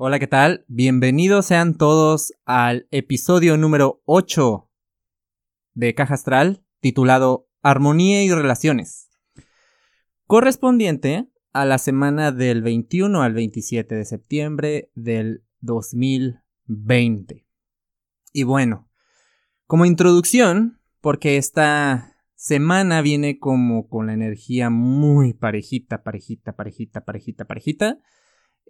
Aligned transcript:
Hola, 0.00 0.20
¿qué 0.20 0.28
tal? 0.28 0.64
Bienvenidos 0.68 1.46
sean 1.46 1.76
todos 1.76 2.32
al 2.44 2.86
episodio 2.92 3.56
número 3.56 4.00
8 4.04 4.70
de 5.74 5.92
Caja 5.96 6.14
Astral, 6.14 6.62
titulado 6.78 7.48
Armonía 7.62 8.22
y 8.22 8.30
Relaciones, 8.30 9.10
correspondiente 10.28 11.26
a 11.52 11.64
la 11.64 11.78
semana 11.78 12.30
del 12.30 12.62
21 12.62 13.22
al 13.22 13.34
27 13.34 13.96
de 13.96 14.04
septiembre 14.04 14.92
del 14.94 15.42
2020. 15.62 17.44
Y 18.32 18.42
bueno, 18.44 18.88
como 19.66 19.84
introducción, 19.84 20.80
porque 21.00 21.38
esta 21.38 22.14
semana 22.36 23.02
viene 23.02 23.40
como 23.40 23.88
con 23.88 24.06
la 24.06 24.12
energía 24.12 24.70
muy 24.70 25.34
parejita, 25.34 26.04
parejita, 26.04 26.54
parejita, 26.54 27.04
parejita, 27.04 27.46
parejita. 27.46 27.98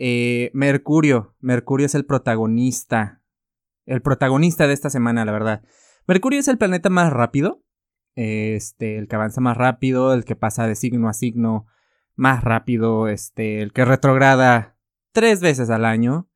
Eh, 0.01 0.51
Mercurio, 0.55 1.35
Mercurio 1.41 1.87
es 1.87 1.95
el 1.97 2.07
protagonista, 2.07 3.23
el 3.85 4.01
protagonista 4.01 4.69
de 4.69 4.75
esta 4.75 4.91
semana, 4.91 5.25
la 5.25 5.33
verdad. 5.33 5.63
Mercurio 6.07 6.39
es 6.39 6.47
el 6.47 6.57
planeta 6.57 6.89
más 6.89 7.13
rápido, 7.13 7.65
este, 8.15 8.97
el 8.97 9.09
que 9.09 9.17
avanza 9.17 9.41
más 9.41 9.57
rápido, 9.57 10.15
el 10.15 10.25
que 10.25 10.37
pasa 10.37 10.67
de 10.67 10.77
signo 10.77 11.09
a 11.09 11.15
signo 11.15 11.67
más 12.15 12.45
rápido, 12.45 13.09
este, 13.09 13.61
el 13.61 13.73
que 13.73 13.85
retrograda 13.85 14.77
tres 15.13 15.41
veces 15.41 15.69
al 15.69 15.85
año 15.85 16.29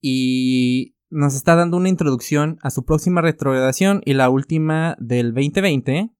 y 0.00 0.96
nos 1.10 1.34
está 1.34 1.54
dando 1.54 1.76
una 1.76 1.88
introducción 1.88 2.58
a 2.62 2.70
su 2.70 2.84
próxima 2.84 3.20
retrogradación 3.20 4.02
y 4.04 4.14
la 4.14 4.30
última 4.30 4.96
del 4.98 5.34
2020, 5.34 6.10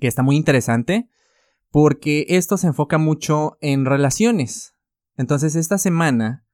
que 0.00 0.06
está 0.06 0.22
muy 0.22 0.36
interesante 0.36 1.08
porque 1.70 2.26
esto 2.28 2.56
se 2.56 2.68
enfoca 2.68 2.98
mucho 2.98 3.56
en 3.60 3.84
relaciones. 3.84 4.76
Entonces 5.16 5.56
esta 5.56 5.78
semana 5.78 6.44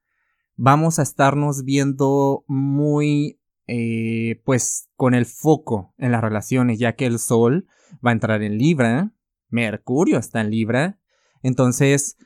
vamos 0.55 0.99
a 0.99 1.03
estarnos 1.03 1.63
viendo 1.63 2.43
muy, 2.47 3.39
eh, 3.67 4.41
pues, 4.45 4.89
con 4.95 5.13
el 5.13 5.25
foco 5.25 5.93
en 5.97 6.11
las 6.11 6.21
relaciones, 6.21 6.79
ya 6.79 6.95
que 6.95 7.05
el 7.05 7.19
Sol 7.19 7.67
va 8.05 8.11
a 8.11 8.13
entrar 8.13 8.43
en 8.43 8.57
Libra, 8.57 9.13
Mercurio 9.49 10.17
está 10.17 10.41
en 10.41 10.51
Libra. 10.51 10.99
Entonces, 11.41 12.17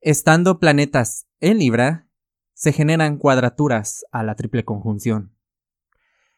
estando 0.00 0.58
planetas 0.58 1.28
en 1.40 1.58
Libra, 1.58 2.08
se 2.54 2.72
generan 2.72 3.18
cuadraturas 3.18 4.04
a 4.12 4.22
la 4.22 4.34
triple 4.34 4.64
conjunción. 4.64 5.34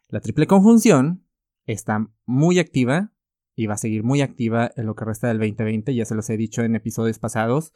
La 0.08 0.20
triple 0.20 0.46
conjunción 0.46 1.24
está 1.64 2.10
muy 2.24 2.58
activa 2.58 3.12
y 3.55 3.66
va 3.66 3.74
a 3.74 3.78
seguir 3.78 4.05
muy 4.05 4.20
activa 4.20 4.70
en 4.77 4.86
lo 4.86 4.94
que 4.94 5.05
resta 5.05 5.28
del 5.28 5.38
2020, 5.38 5.94
ya 5.94 6.05
se 6.05 6.14
los 6.14 6.28
he 6.30 6.36
dicho 6.36 6.62
en 6.62 6.77
episodios 6.77 7.18
pasados, 7.18 7.72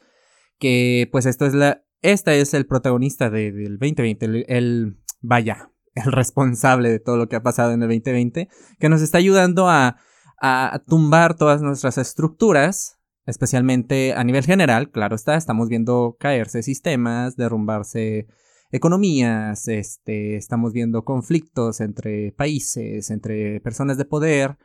que 0.59 1.09
pues 1.11 1.25
esto 1.25 1.45
es 1.45 1.53
la, 1.53 1.83
esta 2.01 2.33
es 2.33 2.53
el 2.53 2.65
protagonista 2.65 3.29
del 3.29 3.77
2020, 3.79 4.45
el, 4.47 4.97
vaya, 5.21 5.71
el 5.95 6.11
responsable 6.11 6.89
de 6.89 6.99
todo 6.99 7.17
lo 7.17 7.27
que 7.27 7.35
ha 7.35 7.43
pasado 7.43 7.71
en 7.71 7.81
el 7.81 7.89
2020, 7.89 8.49
que 8.79 8.89
nos 8.89 9.01
está 9.01 9.17
ayudando 9.17 9.69
a, 9.69 9.97
a 10.41 10.81
tumbar 10.85 11.35
todas 11.35 11.61
nuestras 11.61 11.97
estructuras, 11.97 12.99
especialmente 13.25 14.13
a 14.13 14.23
nivel 14.23 14.43
general, 14.43 14.91
claro 14.91 15.15
está, 15.15 15.35
estamos 15.35 15.69
viendo 15.69 16.17
caerse 16.19 16.61
sistemas, 16.63 17.37
derrumbarse 17.37 18.27
economías, 18.73 19.67
este, 19.67 20.35
estamos 20.35 20.73
viendo 20.73 21.05
conflictos 21.05 21.79
entre 21.79 22.31
países, 22.33 23.11
entre 23.11 23.61
personas 23.61 23.97
de 23.97 24.05
poder, 24.05 24.57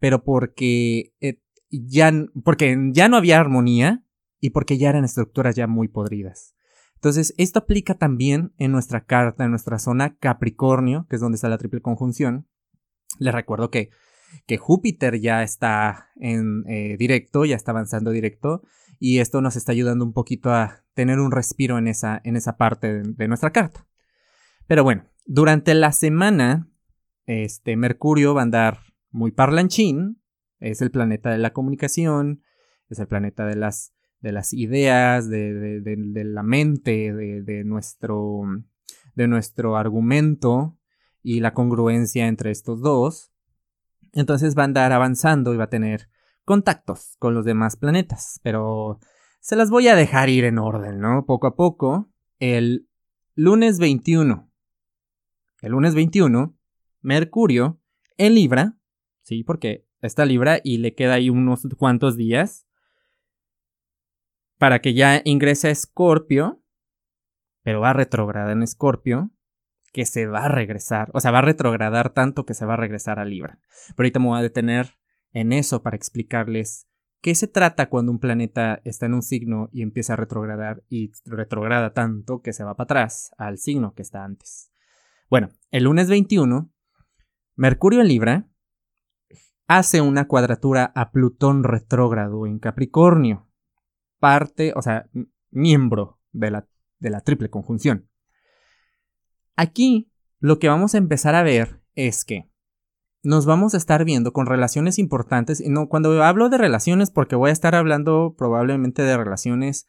pero 0.00 0.24
porque, 0.24 1.12
eh, 1.20 1.42
ya, 1.70 2.10
porque 2.42 2.76
ya 2.92 3.08
no 3.08 3.18
había 3.18 3.38
armonía 3.38 4.02
y 4.40 4.50
porque 4.50 4.78
ya 4.78 4.88
eran 4.88 5.04
estructuras 5.04 5.54
ya 5.54 5.66
muy 5.66 5.88
podridas. 5.88 6.54
Entonces, 6.94 7.34
esto 7.38 7.60
aplica 7.60 7.94
también 7.94 8.52
en 8.58 8.72
nuestra 8.72 9.04
carta, 9.04 9.44
en 9.44 9.50
nuestra 9.50 9.78
zona 9.78 10.16
Capricornio, 10.16 11.06
que 11.08 11.16
es 11.16 11.22
donde 11.22 11.36
está 11.36 11.48
la 11.48 11.58
triple 11.58 11.80
conjunción. 11.80 12.46
Les 13.18 13.32
recuerdo 13.32 13.70
que, 13.70 13.90
que 14.46 14.58
Júpiter 14.58 15.18
ya 15.20 15.42
está 15.42 16.10
en 16.16 16.64
eh, 16.68 16.96
directo, 16.98 17.44
ya 17.44 17.56
está 17.56 17.70
avanzando 17.70 18.10
directo, 18.10 18.62
y 18.98 19.18
esto 19.18 19.40
nos 19.40 19.56
está 19.56 19.72
ayudando 19.72 20.04
un 20.04 20.12
poquito 20.12 20.52
a 20.52 20.84
tener 20.92 21.20
un 21.20 21.32
respiro 21.32 21.78
en 21.78 21.88
esa, 21.88 22.20
en 22.22 22.36
esa 22.36 22.58
parte 22.58 22.92
de, 22.92 23.14
de 23.14 23.28
nuestra 23.28 23.50
carta. 23.50 23.86
Pero 24.66 24.84
bueno, 24.84 25.06
durante 25.24 25.74
la 25.74 25.92
semana, 25.92 26.68
este 27.24 27.76
Mercurio 27.76 28.34
va 28.34 28.42
a 28.42 28.44
andar 28.44 28.78
muy 29.10 29.30
parlanchín, 29.30 30.22
es 30.58 30.82
el 30.82 30.90
planeta 30.90 31.30
de 31.30 31.38
la 31.38 31.52
comunicación, 31.52 32.42
es 32.88 32.98
el 32.98 33.06
planeta 33.06 33.46
de 33.46 33.56
las, 33.56 33.94
de 34.20 34.32
las 34.32 34.52
ideas, 34.52 35.28
de, 35.28 35.80
de, 35.80 36.24
la 36.24 36.42
mente, 36.42 37.12
de, 37.12 37.64
nuestro, 37.64 38.42
de 39.14 39.28
nuestro 39.28 39.76
argumento 39.76 40.76
y 41.22 41.40
la 41.40 41.54
congruencia 41.54 42.26
entre 42.26 42.50
estos 42.50 42.80
dos. 42.80 43.32
Entonces 44.12 44.56
va 44.56 44.62
a 44.62 44.66
andar 44.66 44.92
avanzando 44.92 45.54
y 45.54 45.56
va 45.56 45.64
a 45.64 45.70
tener 45.70 46.08
contactos 46.44 47.16
con 47.18 47.34
los 47.34 47.44
demás 47.44 47.76
planetas, 47.76 48.40
pero 48.42 48.98
se 49.40 49.56
las 49.56 49.70
voy 49.70 49.88
a 49.88 49.96
dejar 49.96 50.28
ir 50.28 50.44
en 50.44 50.58
orden, 50.58 51.00
¿no? 51.00 51.24
Poco 51.24 51.46
a 51.46 51.56
poco. 51.56 52.10
El 52.38 52.88
lunes 53.34 53.78
21. 53.78 54.50
El 55.62 55.72
lunes 55.72 55.94
21, 55.94 56.56
Mercurio 57.02 57.80
en 58.16 58.34
Libra 58.34 58.80
¿sí? 59.22 59.44
Porque 59.44 59.86
está 60.02 60.24
Libra 60.24 60.60
y 60.62 60.78
le 60.78 60.94
queda 60.94 61.14
ahí 61.14 61.30
unos 61.30 61.66
cuantos 61.76 62.16
días 62.16 62.66
para 64.60 64.80
que 64.80 64.92
ya 64.92 65.22
ingrese 65.24 65.68
a 65.68 65.70
Escorpio, 65.70 66.62
pero 67.62 67.80
va 67.80 67.90
a 67.90 67.94
retrogradar 67.94 68.50
en 68.50 68.62
Escorpio, 68.62 69.30
que 69.90 70.04
se 70.04 70.26
va 70.26 70.44
a 70.44 70.48
regresar, 70.48 71.10
o 71.14 71.20
sea, 71.20 71.30
va 71.30 71.38
a 71.38 71.42
retrogradar 71.42 72.10
tanto 72.10 72.44
que 72.44 72.52
se 72.52 72.66
va 72.66 72.74
a 72.74 72.76
regresar 72.76 73.18
a 73.18 73.24
Libra. 73.24 73.58
Pero 73.96 74.04
ahorita 74.04 74.20
me 74.20 74.26
voy 74.26 74.38
a 74.38 74.42
detener 74.42 74.98
en 75.32 75.54
eso 75.54 75.82
para 75.82 75.96
explicarles 75.96 76.86
qué 77.22 77.34
se 77.34 77.48
trata 77.48 77.88
cuando 77.88 78.12
un 78.12 78.18
planeta 78.18 78.82
está 78.84 79.06
en 79.06 79.14
un 79.14 79.22
signo 79.22 79.70
y 79.72 79.80
empieza 79.80 80.12
a 80.12 80.16
retrogradar 80.16 80.84
y 80.90 81.10
retrograda 81.24 81.94
tanto 81.94 82.42
que 82.42 82.52
se 82.52 82.62
va 82.62 82.76
para 82.76 82.84
atrás 82.84 83.30
al 83.38 83.56
signo 83.56 83.94
que 83.94 84.02
está 84.02 84.24
antes. 84.24 84.70
Bueno, 85.30 85.48
el 85.70 85.84
lunes 85.84 86.10
21, 86.10 86.70
Mercurio 87.56 88.02
en 88.02 88.08
Libra 88.08 88.46
hace 89.66 90.02
una 90.02 90.28
cuadratura 90.28 90.92
a 90.94 91.12
Plutón 91.12 91.64
retrógrado 91.64 92.46
en 92.46 92.58
Capricornio, 92.58 93.49
parte, 94.20 94.72
o 94.76 94.82
sea, 94.82 95.10
miembro 95.50 96.20
de 96.32 96.52
la, 96.52 96.68
de 97.00 97.10
la 97.10 97.22
triple 97.22 97.50
conjunción. 97.50 98.08
Aquí 99.56 100.12
lo 100.38 100.58
que 100.58 100.68
vamos 100.68 100.94
a 100.94 100.98
empezar 100.98 101.34
a 101.34 101.42
ver 101.42 101.80
es 101.94 102.24
que 102.24 102.48
nos 103.22 103.44
vamos 103.44 103.74
a 103.74 103.76
estar 103.76 104.04
viendo 104.04 104.32
con 104.32 104.46
relaciones 104.46 104.98
importantes. 104.98 105.60
Y 105.60 105.68
no, 105.68 105.88
cuando 105.88 106.22
hablo 106.22 106.48
de 106.48 106.58
relaciones, 106.58 107.10
porque 107.10 107.36
voy 107.36 107.50
a 107.50 107.52
estar 107.52 107.74
hablando 107.74 108.34
probablemente 108.38 109.02
de 109.02 109.16
relaciones 109.16 109.86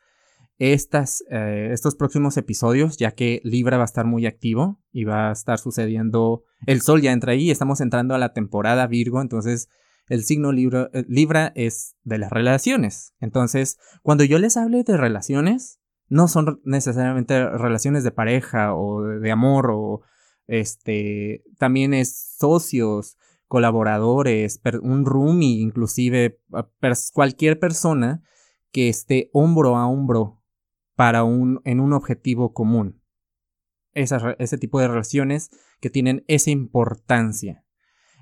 estas, 0.57 1.23
eh, 1.31 1.69
estos 1.71 1.95
próximos 1.95 2.37
episodios, 2.37 2.97
ya 2.97 3.11
que 3.11 3.41
Libra 3.43 3.77
va 3.77 3.83
a 3.83 3.85
estar 3.85 4.05
muy 4.05 4.25
activo 4.25 4.79
y 4.91 5.05
va 5.05 5.29
a 5.29 5.31
estar 5.31 5.57
sucediendo, 5.57 6.43
el 6.67 6.81
Sol 6.81 7.01
ya 7.01 7.13
entra 7.13 7.31
ahí, 7.31 7.49
estamos 7.49 7.81
entrando 7.81 8.13
a 8.13 8.19
la 8.19 8.33
temporada 8.33 8.85
Virgo, 8.85 9.21
entonces 9.21 9.69
el 10.11 10.25
signo 10.25 10.51
Libra, 10.51 10.89
eh, 10.91 11.05
Libra 11.07 11.53
es 11.55 11.95
de 12.03 12.17
las 12.17 12.31
relaciones. 12.31 13.13
Entonces, 13.21 13.79
cuando 14.03 14.25
yo 14.25 14.39
les 14.39 14.57
hable 14.57 14.83
de 14.83 14.97
relaciones, 14.97 15.79
no 16.09 16.27
son 16.27 16.59
necesariamente 16.65 17.47
relaciones 17.47 18.03
de 18.03 18.11
pareja 18.11 18.75
o 18.75 19.03
de 19.03 19.31
amor 19.31 19.69
o 19.71 20.01
este, 20.47 21.45
también 21.57 21.93
es 21.93 22.35
socios, 22.37 23.17
colaboradores, 23.47 24.59
un 24.81 25.05
roomie, 25.05 25.61
inclusive 25.61 26.41
cualquier 27.13 27.57
persona 27.57 28.21
que 28.73 28.89
esté 28.89 29.29
hombro 29.31 29.77
a 29.77 29.87
hombro 29.87 30.43
para 30.95 31.23
un, 31.23 31.61
en 31.63 31.79
un 31.79 31.93
objetivo 31.93 32.51
común. 32.51 33.01
ese 33.93 34.57
tipo 34.57 34.81
de 34.81 34.89
relaciones 34.89 35.51
que 35.79 35.89
tienen 35.89 36.25
esa 36.27 36.51
importancia. 36.51 37.63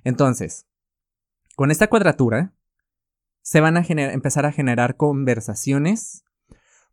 Entonces, 0.04 0.69
con 1.60 1.72
esta 1.72 1.88
cuadratura, 1.88 2.54
se 3.42 3.60
van 3.60 3.76
a 3.76 3.82
empezar 3.86 4.46
a 4.46 4.54
generar 4.54 4.96
conversaciones 4.96 6.24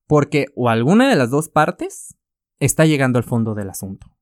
porque 0.09 0.47
o 0.57 0.69
alguna 0.69 1.09
de 1.09 1.15
las 1.15 1.31
dos 1.31 1.49
partes 1.49 2.19
está 2.59 2.85
llegando 2.85 3.21
al 3.21 3.23
fondo 3.23 3.55
del 3.55 3.71
asunto. 3.71 4.19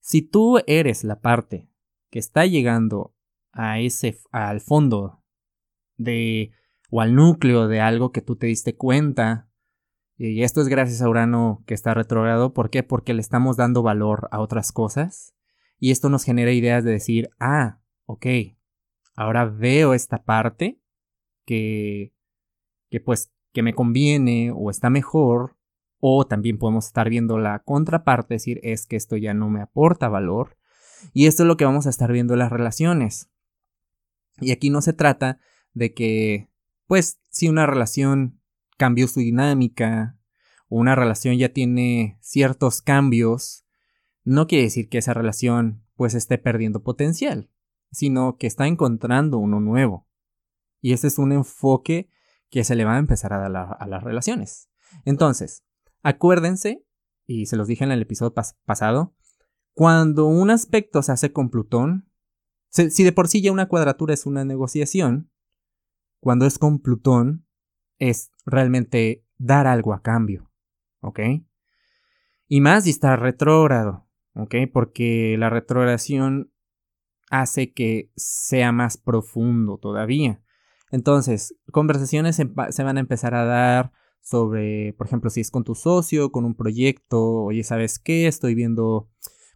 Si 0.00 0.20
tú 0.20 0.58
eres 0.66 1.04
la 1.04 1.20
parte 1.20 1.70
que 2.10 2.18
está 2.18 2.44
llegando 2.44 3.14
a 3.52 3.78
ese 3.78 4.18
al 4.32 4.60
fondo 4.60 5.22
de 5.96 6.50
o 6.90 7.00
al 7.00 7.14
núcleo 7.14 7.68
de 7.68 7.80
algo 7.80 8.10
que 8.10 8.20
tú 8.20 8.34
te 8.34 8.48
diste 8.48 8.76
cuenta 8.76 9.48
y 10.16 10.42
esto 10.42 10.60
es 10.60 10.66
gracias 10.66 11.02
a 11.02 11.08
Urano 11.08 11.62
que 11.68 11.74
está 11.74 11.94
retrogrado. 11.94 12.52
¿Por 12.52 12.68
qué? 12.68 12.82
Porque 12.82 13.14
le 13.14 13.20
estamos 13.20 13.56
dando 13.56 13.84
valor 13.84 14.26
a 14.32 14.40
otras 14.40 14.72
cosas. 14.72 15.36
Y 15.78 15.92
esto 15.92 16.08
nos 16.08 16.24
genera 16.24 16.50
ideas 16.50 16.82
de 16.82 16.90
decir, 16.90 17.30
ah, 17.38 17.78
ok, 18.06 18.26
ahora 19.14 19.44
veo 19.44 19.94
esta 19.94 20.24
parte 20.24 20.80
que, 21.44 22.14
que 22.90 23.00
pues, 23.00 23.32
que 23.52 23.62
me 23.62 23.74
conviene 23.74 24.52
o 24.54 24.70
está 24.70 24.90
mejor 24.90 25.56
O 26.06 26.26
también 26.26 26.58
podemos 26.58 26.86
estar 26.86 27.08
viendo 27.08 27.38
la 27.38 27.60
contraparte, 27.60 28.34
decir, 28.34 28.60
es 28.62 28.86
que 28.86 28.96
esto 28.96 29.16
ya 29.16 29.32
no 29.32 29.48
me 29.48 29.62
aporta 29.62 30.10
valor. 30.10 30.58
Y 31.14 31.26
esto 31.26 31.44
es 31.44 31.46
lo 31.46 31.56
que 31.56 31.64
vamos 31.64 31.86
a 31.86 31.90
estar 31.90 32.12
viendo 32.12 32.34
en 32.34 32.40
las 32.40 32.52
relaciones. 32.52 33.30
Y 34.38 34.52
aquí 34.52 34.68
no 34.68 34.82
se 34.82 34.92
trata 34.92 35.38
de 35.72 35.94
que, 35.94 36.50
pues, 36.86 37.20
si 37.30 37.48
una 37.48 37.64
relación 37.64 38.38
cambió 38.76 39.08
su 39.08 39.20
dinámica, 39.20 40.18
o 40.68 40.76
una 40.78 40.94
relación 40.94 41.38
ya 41.38 41.50
tiene 41.50 42.18
ciertos 42.20 42.82
cambios, 42.82 43.64
no 44.24 44.46
quiere 44.46 44.64
decir 44.64 44.88
que 44.88 44.98
esa 44.98 45.14
relación 45.14 45.84
pues 45.96 46.14
esté 46.14 46.38
perdiendo 46.38 46.82
potencial, 46.82 47.50
sino 47.94 48.36
que 48.36 48.46
está 48.46 48.66
encontrando 48.66 49.38
uno 49.38 49.60
nuevo. 49.60 50.06
Y 50.80 50.92
ese 50.92 51.06
es 51.06 51.18
un 51.18 51.32
enfoque 51.32 52.10
que 52.50 52.64
se 52.64 52.74
le 52.74 52.84
va 52.84 52.96
a 52.96 52.98
empezar 52.98 53.32
a 53.32 53.38
dar 53.38 53.76
a, 53.78 53.86
las 53.86 54.02
relaciones. 54.02 54.68
Entonces, 55.04 55.64
acuérdense, 56.02 56.84
y 57.26 57.46
se 57.46 57.56
los 57.56 57.66
dije 57.66 57.84
en 57.84 57.92
el 57.92 58.02
episodio 58.02 58.34
pasado, 58.64 59.14
cuando 59.72 60.26
un 60.26 60.50
aspecto 60.50 61.02
se 61.02 61.12
hace 61.12 61.32
con 61.32 61.50
Plutón, 61.50 62.10
si 62.68 63.04
de 63.04 63.12
por 63.12 63.28
sí 63.28 63.40
ya 63.42 63.52
una 63.52 63.68
cuadratura 63.68 64.14
es 64.14 64.26
una 64.26 64.44
negociación, 64.44 65.30
cuando 66.20 66.46
es 66.46 66.58
con 66.58 66.80
Plutón 66.80 67.46
es 67.98 68.30
realmente 68.44 69.26
dar 69.38 69.66
algo 69.66 69.94
a 69.94 70.02
cambio, 70.02 70.50
¿ok? 71.00 71.20
Y 72.46 72.60
más 72.60 72.84
si 72.84 72.90
está 72.90 73.16
retrógrado, 73.16 74.08
¿ok? 74.34 74.54
Porque 74.72 75.36
la 75.38 75.50
retrogradación 75.50 76.53
hace 77.40 77.72
que 77.72 78.12
sea 78.16 78.72
más 78.72 78.96
profundo 78.96 79.78
todavía. 79.78 80.40
Entonces, 80.90 81.56
conversaciones 81.72 82.36
se, 82.36 82.44
van 82.44 82.96
a 82.96 83.00
empezar 83.00 83.34
a 83.34 83.44
dar 83.44 83.92
sobre, 84.20 84.94
por 84.94 85.06
ejemplo, 85.06 85.30
si 85.30 85.40
es 85.40 85.50
con 85.50 85.64
tu 85.64 85.74
socio, 85.74 86.30
con 86.30 86.44
un 86.44 86.54
proyecto, 86.54 87.44
oye, 87.44 87.64
¿sabes 87.64 87.98
qué? 87.98 88.26
Estoy 88.26 88.54
viendo 88.54 89.10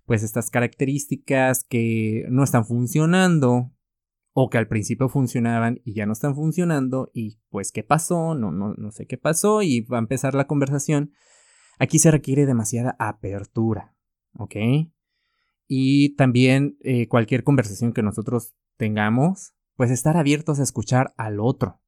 pues 0.05 0.23
estas 0.23 0.51
características 0.51 1.65
que 1.65 2.25
no 2.31 2.43
están 2.43 2.65
funcionando 2.65 3.73
o 4.33 4.51
que 4.51 4.59
al 4.59 4.67
principio 4.67 5.09
funcionaban 5.09 5.81
y 5.85 5.95
ya 5.95 6.07
no 6.07 6.13
están 6.13 6.35
funcionando 6.35 7.11
y 7.13 7.41
pues 7.51 7.73
qué 7.73 7.83
pasó, 7.85 8.35
no, 8.35 8.51
no, 8.51 8.75
no 8.75 8.91
sé 8.91 9.07
qué 9.07 9.19
pasó 9.19 9.63
y 9.63 9.83
va 9.83 9.99
a 9.99 10.01
empezar 10.01 10.35
la 10.35 10.47
conversación. 10.47 11.13
Aquí 11.79 11.99
se 11.99 12.11
requiere 12.11 12.47
demasiada 12.47 12.97
apertura, 12.99 13.95
¿ok? 14.37 14.57
Y 15.69 16.17
también 16.17 16.77
eh, 16.81 17.07
cualquier 17.07 17.45
conversación 17.45 17.93
que 17.93 18.03
nosotros 18.03 18.55
tengamos, 18.77 19.53
pues 19.77 19.91
estar 19.91 20.17
abiertos 20.17 20.59
a 20.59 20.63
escuchar 20.65 21.15
al 21.17 21.39
otro, 21.39 21.81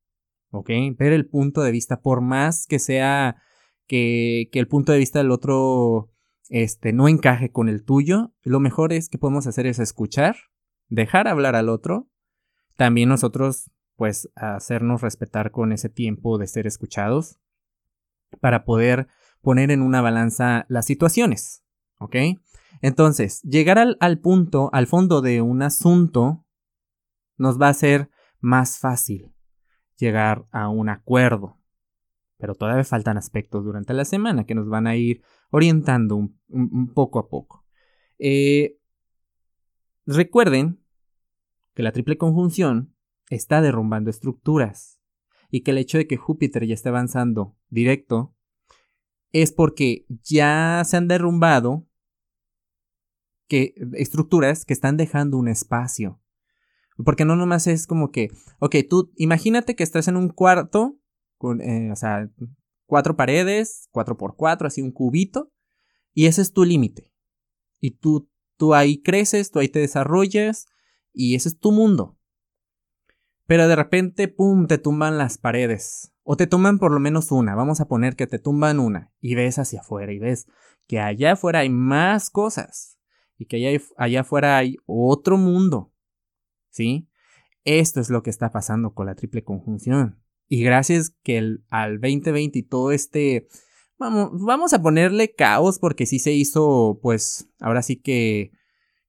¿ok? 0.51 0.71
Ver 0.99 1.13
el 1.13 1.27
punto 1.27 1.63
de 1.63 1.73
vista, 1.73 2.01
por 2.03 2.21
más 2.21 2.67
que 2.67 2.79
sea 2.79 3.43
que, 3.87 4.49
que 4.53 4.61
el 4.61 4.69
punto 4.69 4.93
de 4.93 4.99
vista 4.99 5.19
del 5.19 5.31
otro 5.31 6.11
este, 6.51 6.93
no 6.93 7.09
encaje 7.09 7.51
con 7.51 7.69
el 7.69 7.85
tuyo, 7.85 8.35
lo 8.43 8.61
mejor 8.61 8.93
es 8.93 9.09
que 9.09 9.19
podemos 9.19 9.47
hacer 9.47 9.67
es 9.67 9.79
escuchar, 9.79 10.37
dejar 10.89 11.27
hablar 11.27 11.57
al 11.57 11.69
otro, 11.69 12.09
también 12.77 13.09
nosotros, 13.09 13.71
pues, 13.97 14.31
hacernos 14.35 15.01
respetar 15.01 15.51
con 15.51 15.73
ese 15.73 15.89
tiempo 15.89 16.39
de 16.39 16.47
ser 16.47 16.67
escuchados, 16.67 17.39
para 18.41 18.65
poder 18.65 19.09
poner 19.41 19.71
en 19.71 19.83
una 19.83 20.01
balanza 20.01 20.67
las 20.69 20.87
situaciones, 20.87 21.65
¿ok? 21.99 22.17
Entonces, 22.83 23.43
llegar 23.43 23.79
al, 23.79 24.19
punto, 24.21 24.71
al 24.73 24.87
fondo 24.87 25.21
de 25.21 25.43
un 25.43 25.63
asunto, 25.63 26.47
nos 27.37 27.61
va 27.61 27.69
a 27.69 27.75
ser 27.75 28.11
más 28.41 28.79
fácil 28.79 29.35
llegar 29.97 30.47
a 30.51 30.69
un 30.69 30.89
acuerdo. 30.89 31.59
Pero 32.39 32.55
todavía 32.55 32.85
faltan 32.85 33.19
aspectos 33.19 33.65
durante 33.65 33.93
la 33.93 34.05
semana 34.05 34.45
que 34.45 34.55
nos 34.55 34.69
van 34.69 34.87
a 34.87 34.97
ir 34.97 35.23
orientando 35.51 36.17
un, 36.17 36.93
poco 36.95 37.19
a 37.19 37.29
poco. 37.29 37.67
Eh, 38.19 38.79
recuerden 40.07 40.83
que 41.75 41.83
la 41.83 41.93
triple 41.93 42.17
conjunción 42.17 42.95
está 43.29 43.61
derrumbando 43.61 44.11
estructuras 44.11 45.01
y 45.51 45.63
que 45.63 45.73
el 45.73 45.79
hecho 45.79 45.99
de 45.99 46.07
que 46.07 46.17
Júpiter 46.17 46.67
ya 46.67 46.75
esté 46.75 46.89
avanzando 46.89 47.57
directo 47.69 48.35
es 49.33 49.53
porque 49.53 50.07
ya 50.09 50.83
se 50.85 50.97
han 50.97 51.09
derrumbado 51.09 51.87
que, 53.51 53.75
estructuras 53.95 54.65
que 54.65 54.73
están 54.73 54.97
dejando 54.97 55.37
un 55.37 55.49
espacio. 55.49 56.23
Porque 57.05 57.25
no 57.25 57.35
nomás 57.35 57.67
es 57.67 57.87
como 57.87 58.13
que, 58.13 58.29
ok, 58.61 58.77
tú 58.89 59.13
imagínate 59.17 59.75
que 59.75 59.83
estás 59.83 60.07
en 60.07 60.17
un 60.17 60.29
cuarto, 60.29 60.99
con, 61.37 61.61
eh, 61.61 61.91
o 61.91 61.97
sea, 61.97 62.31
cuatro 62.87 63.17
paredes, 63.17 63.89
cuatro 63.91 64.17
por 64.17 64.37
cuatro, 64.37 64.69
así 64.69 64.83
un 64.83 64.93
cubito, 64.93 65.51
y 66.15 66.27
ese 66.27 66.43
es 66.43 66.53
tu 66.53 66.65
límite. 66.65 67.13
Y 67.81 67.93
tú, 67.93 68.31
tú 68.57 68.75
ahí 68.75 69.03
creces, 69.03 69.51
tú 69.51 69.59
ahí 69.59 69.69
te 69.69 69.81
desarrollas, 69.81 70.67
y 71.13 71.35
ese 71.35 71.49
es 71.49 71.59
tu 71.59 71.73
mundo. 71.73 72.19
Pero 73.47 73.67
de 73.67 73.75
repente, 73.75 74.29
¡pum!, 74.29 74.69
te 74.69 74.79
tumban 74.79 75.19
las 75.19 75.37
paredes. 75.37 76.13
O 76.23 76.37
te 76.37 76.47
tumban 76.47 76.79
por 76.79 76.93
lo 76.93 77.01
menos 77.01 77.33
una. 77.33 77.57
Vamos 77.57 77.81
a 77.81 77.89
poner 77.89 78.15
que 78.15 78.29
te 78.29 78.39
tumban 78.39 78.79
una. 78.79 79.13
Y 79.21 79.35
ves 79.35 79.59
hacia 79.59 79.81
afuera 79.81 80.13
y 80.13 80.21
ves 80.21 80.47
que 80.87 81.01
allá 81.01 81.33
afuera 81.33 81.61
hay 81.61 81.71
más 81.71 82.31
cosas. 82.31 83.00
Y 83.41 83.47
que 83.47 83.57
allá, 83.57 83.83
allá 83.97 84.21
afuera 84.21 84.59
hay 84.59 84.77
otro 84.85 85.39
mundo. 85.39 85.91
¿sí? 86.69 87.09
Esto 87.65 88.01
es 88.01 88.11
lo 88.11 88.23
que 88.23 88.29
está 88.29 88.51
pasando 88.51 88.93
con 88.93 89.07
la 89.07 89.15
triple 89.15 89.43
conjunción. 89.43 90.23
Y 90.47 90.63
gracias 90.63 91.17
que 91.23 91.39
el, 91.39 91.65
al 91.71 92.01
2020 92.01 92.59
y 92.59 92.63
todo 92.63 92.93
este... 92.93 93.49
Vamos, 93.99 94.31
vamos 94.33 94.75
a 94.75 94.83
ponerle 94.83 95.35
caos 95.35 95.79
porque 95.79 96.05
sí 96.05 96.19
se 96.19 96.33
hizo, 96.33 97.01
pues, 97.03 97.49
ahora 97.61 97.83
sí 97.83 97.97
que, 97.97 98.53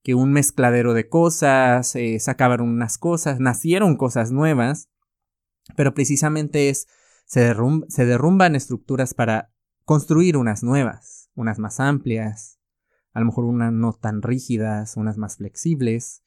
que 0.04 0.16
un 0.16 0.32
mezcladero 0.32 0.94
de 0.94 1.10
cosas, 1.10 1.96
eh, 1.96 2.20
se 2.20 2.32
acabaron 2.32 2.70
unas 2.70 2.98
cosas, 2.98 3.40
nacieron 3.40 3.96
cosas 3.98 4.32
nuevas, 4.32 4.90
pero 5.78 5.94
precisamente 5.94 6.70
es, 6.70 6.88
se, 7.26 7.54
se 7.88 8.06
derrumban 8.06 8.56
estructuras 8.56 9.14
para 9.14 9.54
construir 9.86 10.38
unas 10.38 10.62
nuevas, 10.62 11.30
unas 11.36 11.58
más 11.58 11.80
amplias, 11.80 12.61
a 13.14 13.20
lo 13.20 13.26
mejor 13.26 13.46
unas 13.46 13.74
no 13.74 13.94
tan 13.94 14.22
rígidas, 14.22 14.98
unas 14.98 15.18
más 15.18 15.38
flexibles, 15.38 16.24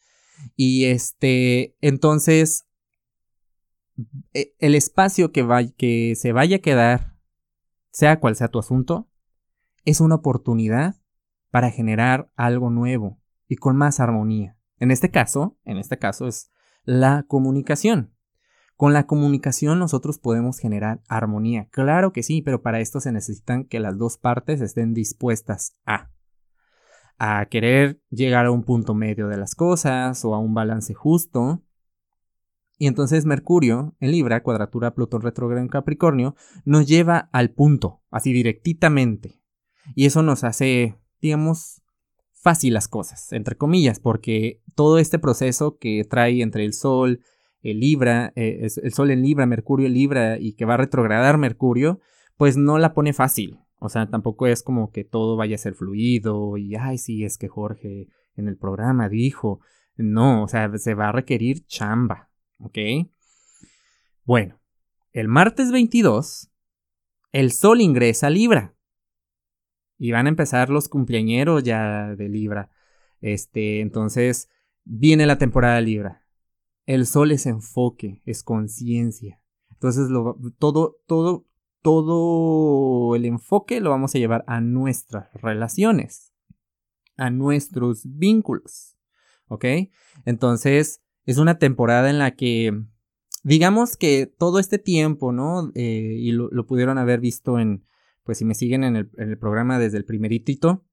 y 0.57 0.87
este, 0.87 1.77
entonces, 1.81 2.67
e, 4.33 4.55
el 4.59 4.75
espacio 4.75 5.33
que, 5.33 5.73
que 5.77 6.15
se 6.17 6.33
vaya 6.33 6.57
a 6.57 6.61
quedar, 6.61 7.15
sea 7.91 8.21
cual 8.21 8.37
sea 8.37 8.49
tu 8.49 8.59
asunto, 8.59 9.09
es 9.85 10.01
una 10.01 10.17
oportunidad 10.17 10.97
para 11.51 11.71
generar 11.71 12.31
algo 12.37 12.71
nuevo 12.71 13.21
y 13.49 13.57
con 13.57 13.77
más 13.77 14.01
armonía. 14.01 14.57
En 14.79 14.91
este 14.91 15.11
caso, 15.11 15.57
en 15.65 15.79
este 15.79 15.99
caso 15.99 16.27
es 16.27 16.51
la 16.85 17.25
comunicación. 17.29 18.13
Con 18.77 18.93
la 18.93 19.07
comunicación 19.07 19.79
nosotros 19.79 20.19
podemos 20.19 20.59
generar 20.59 21.01
armonía. 21.07 21.69
Claro 21.71 22.13
que 22.13 22.25
sí, 22.25 22.43
pero 22.43 22.61
para 22.61 22.81
esto 22.81 23.01
se 23.01 23.13
necesitan 23.13 23.65
que 23.65 23.79
las 23.79 23.97
dos 23.97 24.19
partes 24.19 24.61
estén 24.61 24.95
dispuestas 24.95 25.77
a 25.87 26.11
a 27.19 27.47
querer 27.47 28.01
llegar 28.11 28.47
a 28.47 28.51
un 28.51 28.65
punto 28.65 28.95
medio 28.95 29.29
de 29.29 29.37
las 29.37 29.55
cosas 29.55 30.25
o 30.25 30.35
a 30.35 30.39
un 30.39 30.55
balance 30.55 30.95
justo. 30.95 31.63
Y 32.79 32.87
entonces 32.87 33.25
Mercurio 33.25 33.95
en 34.01 34.11
Libra, 34.11 34.43
cuadratura 34.43 34.95
Plutón 34.95 35.23
retrógrado 35.23 35.63
en 35.63 35.69
Capricornio, 35.69 36.35
nos 36.65 36.87
lleva 36.87 37.29
al 37.33 37.51
punto, 37.51 38.03
así 38.11 38.33
directamente. 38.33 39.41
Y 39.95 40.07
eso 40.07 40.23
nos 40.23 40.45
hace, 40.45 40.97
digamos, 41.21 41.83
fácil 42.33 42.75
las 42.75 42.89
cosas, 42.89 43.33
entre 43.33 43.57
comillas, 43.57 44.01
porque 44.01 44.63
todo 44.75 44.99
este 44.99 45.19
proceso 45.19 45.79
que 45.79 46.05
trae 46.05 46.43
entre 46.43 46.65
el 46.65 46.75
Sol, 46.75 47.21
el 47.63 47.81
Libra, 47.81 48.33
eh, 48.37 48.69
el 48.83 48.93
Sol 48.93 49.11
en 49.11 49.23
Libra, 49.23 49.47
Mercurio 49.47 49.87
en 49.87 49.95
Libra 49.95 50.39
y 50.39 50.53
que 50.53 50.65
va 50.65 50.75
a 50.75 50.79
retrogradar 50.79 51.39
Mercurio, 51.39 52.01
pues 52.37 52.57
no 52.57 52.79
la 52.79 52.93
pone 52.93 53.13
fácil. 53.13 53.64
O 53.85 53.91
sea, 53.91 54.09
tampoco 54.09 54.47
es 54.47 54.63
como 54.63 54.91
que 54.91 55.05
todo 55.05 55.37
vaya 55.37 55.57
a 55.57 55.59
ser 55.59 55.75
fluido 55.75 56.57
y, 56.57 56.75
ay, 56.75 56.97
sí, 56.97 57.23
es 57.23 57.37
que 57.37 57.49
Jorge 57.49 58.09
en 58.35 58.49
el 58.49 58.57
programa 58.57 59.11
dijo. 59.11 59.61
No, 59.95 60.45
o 60.45 60.49
sea, 60.49 60.75
se 60.79 60.95
va 60.95 61.11
a 61.11 61.13
requerir 61.13 61.67
chamba, 61.67 62.31
¿ok? 62.57 62.79
Bueno, 64.25 64.59
el 65.13 65.29
martes 65.29 65.71
22, 65.71 66.51
el 67.33 67.53
sol 67.53 67.83
ingresa 67.83 68.29
a 68.29 68.31
Libra. 68.31 68.75
Y 69.99 70.13
van 70.13 70.25
a 70.25 70.31
empezar 70.31 70.71
los 70.71 70.89
cumpleañeros 70.89 71.63
ya 71.63 72.17
de 72.17 72.31
Libra. 72.31 72.71
Este, 73.21 73.83
entonces, 73.83 74.49
viene 74.85 75.27
la 75.27 75.37
temporada 75.37 75.77
de 75.77 75.83
Libra. 75.83 76.23
El 76.87 77.07
sol 77.07 77.33
es 77.33 77.45
enfoque, 77.45 78.23
es 78.25 78.43
conciencia. 78.43 79.43
Entonces, 79.71 80.09
lo, 80.09 80.39
todo, 80.59 80.97
todo 81.07 81.45
todo 81.85 83.15
el 83.15 83.27
enfoque 83.27 83.79
lo 83.79 83.91
vamos 83.91 84.15
a 84.15 84.19
llevar 84.19 84.43
a 84.47 84.63
nuestras 84.63 85.31
relaciones, 85.35 86.33
a 87.19 87.29
nuestros 87.29 88.07
vínculos. 88.07 88.97
¿Ok? 89.49 89.67
Entonces, 90.25 91.03
es 91.27 91.37
una 91.37 91.59
temporada 91.59 92.09
en 92.09 92.19
la 92.19 92.31
que, 92.31 92.73
digamos 93.43 93.99
que 93.99 94.27
todo 94.27 94.61
este 94.61 94.79
tiempo, 94.79 95.31
¿no? 95.31 95.73
Eh, 95.75 96.17
y 96.19 96.33
lo, 96.33 96.49
pudieron 96.67 96.97
haber 96.97 97.21
visto 97.21 97.59
en 97.59 97.85
pues 98.23 98.39
si 98.39 98.47
me 98.47 98.55
siguen 98.55 98.83
en 98.85 98.97
el, 98.97 99.39
programa 99.39 99.79
desde 99.79 99.99
el 99.99 100.07
primeritito, 100.07 100.87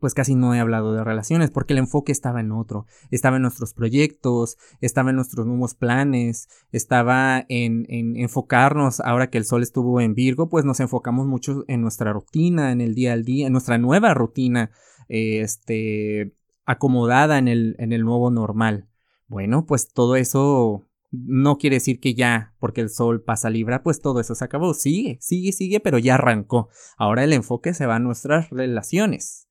pues 0.00 0.14
casi 0.14 0.34
no 0.34 0.54
he 0.54 0.60
hablado 0.60 0.92
de 0.92 1.04
relaciones 1.04 1.50
porque 1.50 1.72
el 1.72 1.78
enfoque 1.78 2.12
estaba 2.12 2.40
en 2.40 2.52
otro, 2.52 2.86
estaba 3.10 3.36
en 3.36 3.42
nuestros 3.42 3.74
proyectos, 3.74 4.56
estaba 4.80 5.10
en 5.10 5.16
nuestros 5.16 5.46
nuevos 5.46 5.74
planes, 5.74 6.48
estaba 6.72 7.44
en, 7.48 7.86
en, 7.88 8.16
enfocarnos, 8.16 9.00
ahora 9.00 9.30
que 9.30 9.38
el 9.38 9.44
sol 9.44 9.62
estuvo 9.62 10.00
en 10.00 10.14
Virgo, 10.14 10.48
pues 10.48 10.64
nos 10.64 10.80
enfocamos 10.80 11.26
mucho 11.26 11.64
en 11.68 11.80
nuestra 11.82 12.12
rutina, 12.12 12.72
en 12.72 12.80
el 12.80 12.94
día 12.94 13.12
al 13.12 13.24
día, 13.24 13.46
en 13.46 13.52
nuestra 13.52 13.78
nueva 13.78 14.14
rutina, 14.14 14.70
este, 15.08 16.34
acomodada 16.64 17.38
en 17.38 17.48
el, 17.48 17.76
en 17.78 17.92
el 17.92 18.02
nuevo 18.02 18.30
normal. 18.30 18.88
Bueno, 19.26 19.66
pues 19.66 19.92
todo 19.92 20.16
eso 20.16 20.84
no 21.14 21.58
quiere 21.58 21.76
decir 21.76 22.00
que 22.00 22.14
ya, 22.14 22.54
porque 22.58 22.80
el 22.80 22.90
sol 22.90 23.22
pasa 23.22 23.50
Libra, 23.50 23.82
pues 23.82 24.00
todo 24.00 24.20
eso 24.20 24.34
se 24.34 24.44
acabó. 24.44 24.74
Sigue, 24.74 25.18
sigue, 25.20 25.52
sigue, 25.52 25.80
pero 25.80 25.98
ya 25.98 26.14
arrancó. 26.14 26.68
Ahora 26.96 27.24
el 27.24 27.32
enfoque 27.32 27.74
se 27.74 27.86
va 27.86 27.96
a 27.96 28.00
nuestras 28.00 28.50
relaciones. 28.50 29.48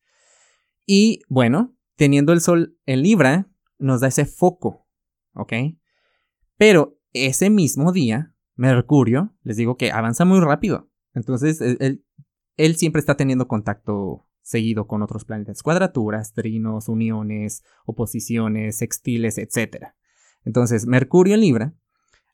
Y 0.85 1.21
bueno, 1.29 1.75
teniendo 1.95 2.33
el 2.33 2.41
sol 2.41 2.77
en 2.85 3.01
Libra, 3.03 3.49
nos 3.77 4.01
da 4.01 4.07
ese 4.07 4.25
foco, 4.25 4.87
¿ok? 5.33 5.53
Pero 6.57 6.99
ese 7.13 7.49
mismo 7.49 7.91
día, 7.91 8.35
Mercurio, 8.55 9.35
les 9.43 9.57
digo 9.57 9.77
que 9.77 9.91
avanza 9.91 10.25
muy 10.25 10.39
rápido. 10.39 10.89
Entonces, 11.13 11.61
él, 11.61 12.05
él 12.57 12.75
siempre 12.75 12.99
está 12.99 13.15
teniendo 13.15 13.47
contacto 13.47 14.27
seguido 14.41 14.87
con 14.87 15.01
otros 15.01 15.25
planetas, 15.25 15.63
cuadraturas, 15.63 16.33
trinos, 16.33 16.89
uniones, 16.89 17.63
oposiciones, 17.85 18.77
sextiles, 18.77 19.37
etc. 19.37 19.93
Entonces, 20.43 20.85
Mercurio 20.85 21.35
en 21.35 21.41
Libra 21.41 21.73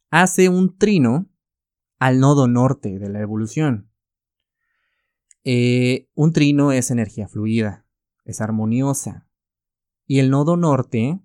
hace 0.09 0.49
un 0.49 0.77
trino 0.77 1.29
al 1.99 2.19
nodo 2.19 2.47
norte 2.47 2.97
de 2.97 3.09
la 3.09 3.21
evolución. 3.21 3.91
Eh, 5.43 6.09
un 6.15 6.33
trino 6.33 6.71
es 6.71 6.91
energía 6.91 7.27
fluida, 7.27 7.85
es 8.29 8.41
armoniosa. 8.41 9.27
Y 10.05 10.19
el 10.19 10.29
nodo 10.29 10.57
norte 10.57 11.19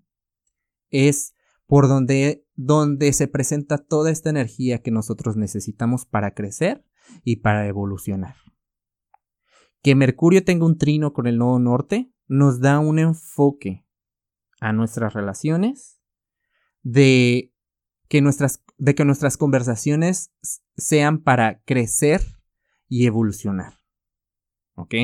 es 0.91 1.35
por 1.67 1.89
donde, 1.89 2.47
donde 2.55 3.13
se 3.13 3.29
presenta 3.29 3.79
toda 3.79 4.11
esta 4.11 4.31
energía 4.31 4.83
que 4.83 4.91
nosotros 4.91 5.37
necesitamos 5.37 6.05
para 6.07 6.35
crecer 6.35 6.85
y 7.23 7.37
para 7.37 7.67
evolucionar. 7.67 8.37
Que 9.83 9.95
Mercurio 9.95 10.45
tenga 10.45 10.67
un 10.67 10.79
trino 10.79 11.13
con 11.13 11.27
el 11.27 11.39
nodo 11.39 11.59
norte 11.59 12.11
nos 12.27 12.61
da 12.61 12.79
un 12.79 12.99
enfoque 12.99 13.87
a 14.61 14.73
nuestras 14.73 15.13
relaciones 15.13 16.01
de 16.83 17.53
que 18.09 18.23
nuestras, 18.23 18.63
de 18.79 18.95
que 18.95 19.05
nuestras 19.05 19.37
conversaciones 19.37 20.33
sean 20.77 21.23
para 21.23 21.63
crecer 21.65 22.23
y 22.89 23.07
evolucionar. 23.07 23.81
¿Ok? 24.75 24.95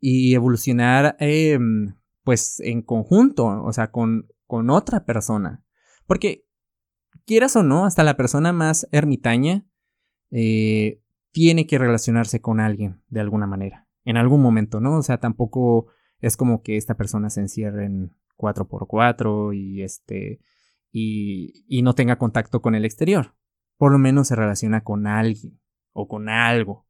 Y 0.00 0.34
evolucionar 0.34 1.16
em, 1.20 1.94
pues 2.24 2.60
en 2.60 2.82
conjunto, 2.82 3.46
o 3.46 3.72
sea, 3.72 3.90
con, 3.90 4.28
con 4.46 4.70
otra 4.70 5.04
persona. 5.04 5.64
Porque, 6.06 6.46
quieras 7.26 7.54
o 7.56 7.62
no, 7.62 7.84
hasta 7.84 8.02
la 8.02 8.16
persona 8.16 8.52
más 8.52 8.88
ermitaña 8.90 9.66
eh, 10.30 11.02
tiene 11.32 11.66
que 11.66 11.78
relacionarse 11.78 12.40
con 12.40 12.60
alguien 12.60 13.02
de 13.08 13.20
alguna 13.20 13.46
manera, 13.46 13.88
en 14.04 14.16
algún 14.16 14.42
momento, 14.42 14.80
¿no? 14.80 14.96
O 14.96 15.02
sea, 15.02 15.18
tampoco 15.18 15.86
es 16.20 16.36
como 16.36 16.62
que 16.62 16.76
esta 16.76 16.96
persona 16.96 17.30
se 17.30 17.40
encierre 17.40 17.84
en 17.84 18.16
4x4 18.36 19.56
y 19.56 19.82
este 19.82 20.40
y, 20.92 21.64
y 21.68 21.82
no 21.82 21.94
tenga 21.94 22.18
contacto 22.18 22.62
con 22.62 22.74
el 22.74 22.84
exterior. 22.84 23.34
Por 23.76 23.92
lo 23.92 23.98
menos 23.98 24.28
se 24.28 24.36
relaciona 24.36 24.82
con 24.82 25.06
alguien 25.06 25.60
o 25.92 26.08
con 26.08 26.28
algo. 26.28 26.86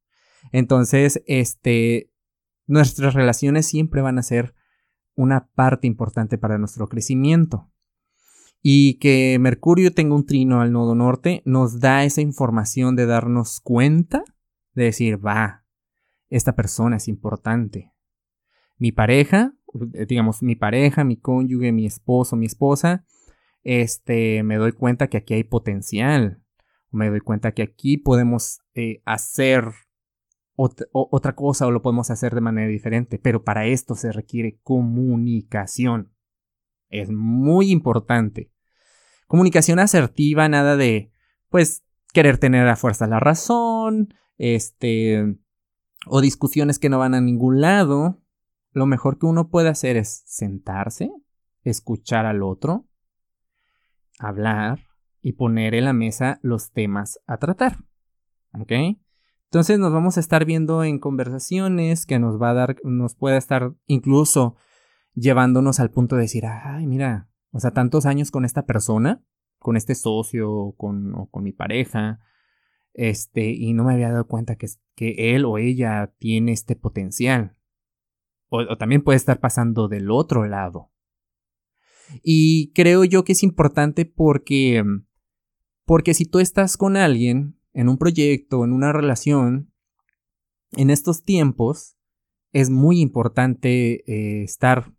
Entonces, 0.52 1.22
este, 1.26 2.09
nuestras 2.70 3.14
relaciones 3.14 3.66
siempre 3.66 4.00
van 4.00 4.18
a 4.18 4.22
ser 4.22 4.54
una 5.16 5.48
parte 5.48 5.88
importante 5.88 6.38
para 6.38 6.56
nuestro 6.56 6.88
crecimiento. 6.88 7.68
Y 8.62 8.94
que 8.98 9.36
Mercurio 9.40 9.92
tenga 9.92 10.14
un 10.14 10.24
trino 10.24 10.60
al 10.60 10.70
nodo 10.70 10.94
norte 10.94 11.42
nos 11.44 11.80
da 11.80 12.04
esa 12.04 12.20
información 12.20 12.94
de 12.94 13.06
darnos 13.06 13.60
cuenta, 13.60 14.22
de 14.74 14.84
decir, 14.84 15.24
va, 15.24 15.64
esta 16.28 16.54
persona 16.54 16.98
es 16.98 17.08
importante. 17.08 17.92
Mi 18.78 18.92
pareja, 18.92 19.52
eh, 19.94 20.06
digamos, 20.06 20.40
mi 20.42 20.54
pareja, 20.54 21.02
mi 21.02 21.16
cónyuge, 21.16 21.72
mi 21.72 21.86
esposo, 21.86 22.36
mi 22.36 22.46
esposa, 22.46 23.04
este, 23.64 24.44
me 24.44 24.56
doy 24.56 24.72
cuenta 24.72 25.08
que 25.08 25.16
aquí 25.16 25.34
hay 25.34 25.44
potencial. 25.44 26.40
Me 26.92 27.10
doy 27.10 27.20
cuenta 27.20 27.52
que 27.52 27.62
aquí 27.62 27.96
podemos 27.96 28.60
eh, 28.74 29.02
hacer 29.06 29.64
otra 30.92 31.34
cosa 31.34 31.66
o 31.66 31.70
lo 31.70 31.82
podemos 31.82 32.10
hacer 32.10 32.34
de 32.34 32.40
manera 32.40 32.68
diferente, 32.68 33.18
pero 33.18 33.44
para 33.44 33.66
esto 33.66 33.94
se 33.94 34.12
requiere 34.12 34.60
comunicación. 34.62 36.12
Es 36.88 37.10
muy 37.10 37.70
importante. 37.70 38.52
Comunicación 39.26 39.78
asertiva, 39.78 40.48
nada 40.48 40.76
de, 40.76 41.12
pues, 41.48 41.84
querer 42.12 42.38
tener 42.38 42.66
a 42.68 42.76
fuerza 42.76 43.06
la 43.06 43.20
razón, 43.20 44.12
este, 44.36 45.36
o 46.06 46.20
discusiones 46.20 46.78
que 46.78 46.88
no 46.88 46.98
van 46.98 47.14
a 47.14 47.20
ningún 47.20 47.60
lado. 47.60 48.20
Lo 48.72 48.86
mejor 48.86 49.18
que 49.18 49.26
uno 49.26 49.48
puede 49.48 49.68
hacer 49.68 49.96
es 49.96 50.24
sentarse, 50.26 51.10
escuchar 51.62 52.26
al 52.26 52.42
otro, 52.42 52.86
hablar 54.18 54.86
y 55.22 55.32
poner 55.32 55.74
en 55.74 55.84
la 55.84 55.92
mesa 55.92 56.38
los 56.42 56.72
temas 56.72 57.20
a 57.26 57.38
tratar. 57.38 57.78
¿Ok? 58.52 58.72
Entonces 59.50 59.80
nos 59.80 59.92
vamos 59.92 60.16
a 60.16 60.20
estar 60.20 60.44
viendo 60.44 60.84
en 60.84 61.00
conversaciones 61.00 62.06
que 62.06 62.20
nos 62.20 62.40
va 62.40 62.50
a 62.50 62.54
dar, 62.54 62.76
nos 62.84 63.16
puede 63.16 63.36
estar 63.36 63.74
incluso 63.86 64.54
llevándonos 65.14 65.80
al 65.80 65.90
punto 65.90 66.14
de 66.14 66.22
decir, 66.22 66.44
ay, 66.46 66.86
mira, 66.86 67.28
o 67.50 67.58
sea, 67.58 67.72
tantos 67.72 68.06
años 68.06 68.30
con 68.30 68.44
esta 68.44 68.64
persona, 68.64 69.24
con 69.58 69.76
este 69.76 69.96
socio 69.96 70.72
con, 70.76 71.16
o 71.16 71.26
con 71.30 71.42
mi 71.42 71.50
pareja, 71.50 72.20
este, 72.94 73.50
y 73.50 73.72
no 73.72 73.82
me 73.82 73.94
había 73.94 74.12
dado 74.12 74.28
cuenta 74.28 74.54
que, 74.54 74.68
que 74.94 75.34
él 75.34 75.44
o 75.44 75.58
ella 75.58 76.14
tiene 76.20 76.52
este 76.52 76.76
potencial. 76.76 77.56
O, 78.50 78.58
o 78.58 78.78
también 78.78 79.02
puede 79.02 79.16
estar 79.16 79.40
pasando 79.40 79.88
del 79.88 80.12
otro 80.12 80.46
lado. 80.46 80.92
Y 82.22 82.70
creo 82.72 83.02
yo 83.02 83.24
que 83.24 83.32
es 83.32 83.42
importante 83.42 84.04
porque, 84.04 84.84
porque 85.84 86.14
si 86.14 86.24
tú 86.24 86.38
estás 86.38 86.76
con 86.76 86.96
alguien 86.96 87.59
en 87.72 87.88
un 87.88 87.98
proyecto, 87.98 88.64
en 88.64 88.72
una 88.72 88.92
relación, 88.92 89.72
en 90.72 90.90
estos 90.90 91.24
tiempos 91.24 91.96
es 92.52 92.70
muy 92.70 93.00
importante 93.00 94.02
eh, 94.06 94.42
estar, 94.42 94.92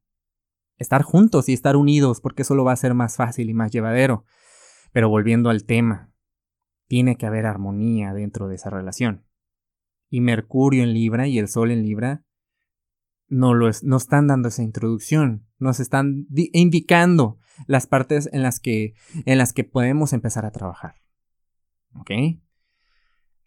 estar 0.78 1.04
juntos 1.04 1.50
y 1.50 1.54
estar 1.54 1.76
unidos 1.76 2.22
porque 2.22 2.44
eso 2.44 2.56
lo 2.56 2.64
va 2.64 2.72
a 2.72 2.78
ser 2.78 2.94
más 2.94 3.16
fácil 3.16 3.50
y 3.50 3.54
más 3.54 3.72
llevadero. 3.72 4.26
Pero 4.92 5.10
volviendo 5.10 5.50
al 5.50 5.66
tema, 5.66 6.14
tiene 6.88 7.18
que 7.18 7.26
haber 7.26 7.46
armonía 7.46 8.14
dentro 8.14 8.48
de 8.48 8.56
esa 8.56 8.70
relación. 8.70 9.26
Y 10.10 10.20
Mercurio 10.20 10.84
en 10.84 10.94
Libra 10.94 11.28
y 11.28 11.40
el 11.40 11.48
Sol 11.48 11.72
en 11.72 11.84
Libra 11.84 12.26
no 13.30 13.54
lo 13.54 13.68
nos 13.68 14.04
están 14.04 14.28
dando 14.28 14.50
esa 14.50 14.62
introducción, 14.62 15.48
nos 15.58 15.80
están 15.80 16.28
indicando 16.52 17.40
las 17.66 17.88
partes 17.88 18.30
en 18.34 18.44
las 18.44 18.60
que 18.60 18.94
en 19.26 19.38
las 19.38 19.54
que 19.54 19.64
podemos 19.64 20.12
empezar 20.12 20.46
a 20.46 20.52
trabajar. 20.52 20.96
¿Ok? 21.94 22.12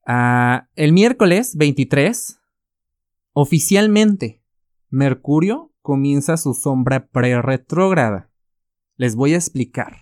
Ah, 0.06 0.68
el 0.76 0.92
miércoles 0.92 1.56
23, 1.56 2.38
oficialmente, 3.32 4.42
Mercurio 4.90 5.72
comienza 5.80 6.36
su 6.36 6.54
sombra 6.54 7.06
pre-retrógrada. 7.08 8.30
Les 8.96 9.16
voy 9.16 9.34
a 9.34 9.36
explicar 9.36 9.96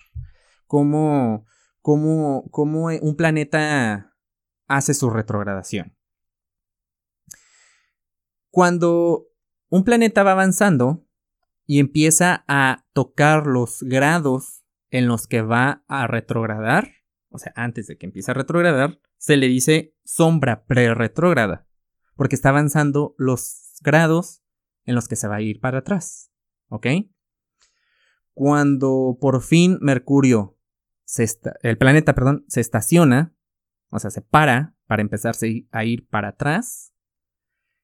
cómo, 0.66 1.46
cómo, 1.80 2.48
cómo 2.50 2.86
un 2.86 3.16
planeta 3.16 4.14
hace 4.66 4.94
su 4.94 5.08
retrogradación. 5.08 5.96
Cuando 8.50 9.28
un 9.68 9.84
planeta 9.84 10.24
va 10.24 10.32
avanzando 10.32 11.06
y 11.64 11.78
empieza 11.78 12.44
a 12.48 12.84
tocar 12.92 13.46
los 13.46 13.82
grados 13.82 14.64
en 14.90 15.06
los 15.06 15.26
que 15.26 15.42
va 15.42 15.84
a 15.88 16.06
retrogradar, 16.06 16.90
o 17.30 17.38
sea, 17.38 17.52
antes 17.56 17.86
de 17.86 17.96
que 17.96 18.04
empiece 18.04 18.30
a 18.30 18.34
retrogradar, 18.34 19.00
se 19.22 19.36
le 19.36 19.46
dice 19.46 19.94
sombra 20.04 20.64
pre-retrógrada, 20.64 21.68
porque 22.16 22.34
está 22.34 22.48
avanzando 22.48 23.14
los 23.18 23.78
grados 23.80 24.42
en 24.84 24.96
los 24.96 25.06
que 25.06 25.14
se 25.14 25.28
va 25.28 25.36
a 25.36 25.40
ir 25.40 25.60
para 25.60 25.78
atrás. 25.78 26.32
¿Ok? 26.66 26.88
Cuando 28.34 29.16
por 29.20 29.40
fin 29.40 29.78
Mercurio, 29.80 30.58
se 31.04 31.24
el 31.62 31.78
planeta, 31.78 32.16
perdón, 32.16 32.44
se 32.48 32.60
estaciona, 32.60 33.32
o 33.90 34.00
sea, 34.00 34.10
se 34.10 34.22
para 34.22 34.74
para 34.88 35.02
empezarse 35.02 35.68
a 35.70 35.84
ir 35.84 36.08
para 36.08 36.30
atrás, 36.30 36.92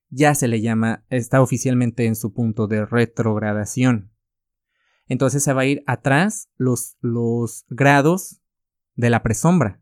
ya 0.09 0.35
se 0.35 0.49
le 0.49 0.61
llama, 0.61 1.05
está 1.09 1.41
oficialmente 1.41 2.07
en 2.07 2.17
su 2.17 2.33
punto 2.33 2.67
de 2.67 2.85
retrogradación. 2.85 4.13
Entonces 5.07 5.45
se 5.45 5.53
va 5.53 5.61
a 5.61 5.67
ir 5.67 5.85
atrás 5.87 6.51
los, 6.57 6.97
los 7.01 7.65
grados 7.69 8.41
de 8.97 9.11
la 9.11 9.23
presombra. 9.23 9.81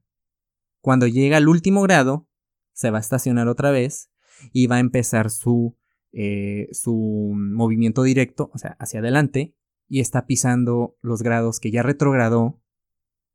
Cuando 0.86 1.08
llega 1.08 1.38
al 1.38 1.48
último 1.48 1.82
grado, 1.82 2.28
se 2.72 2.92
va 2.92 2.98
a 2.98 3.00
estacionar 3.00 3.48
otra 3.48 3.72
vez 3.72 4.12
y 4.52 4.68
va 4.68 4.76
a 4.76 4.78
empezar 4.78 5.32
su, 5.32 5.76
eh, 6.12 6.68
su 6.70 7.32
movimiento 7.34 8.04
directo, 8.04 8.52
o 8.54 8.58
sea, 8.58 8.76
hacia 8.78 9.00
adelante, 9.00 9.56
y 9.88 9.98
está 9.98 10.26
pisando 10.28 10.96
los 11.02 11.24
grados 11.24 11.58
que 11.58 11.72
ya 11.72 11.82
retrogradó, 11.82 12.62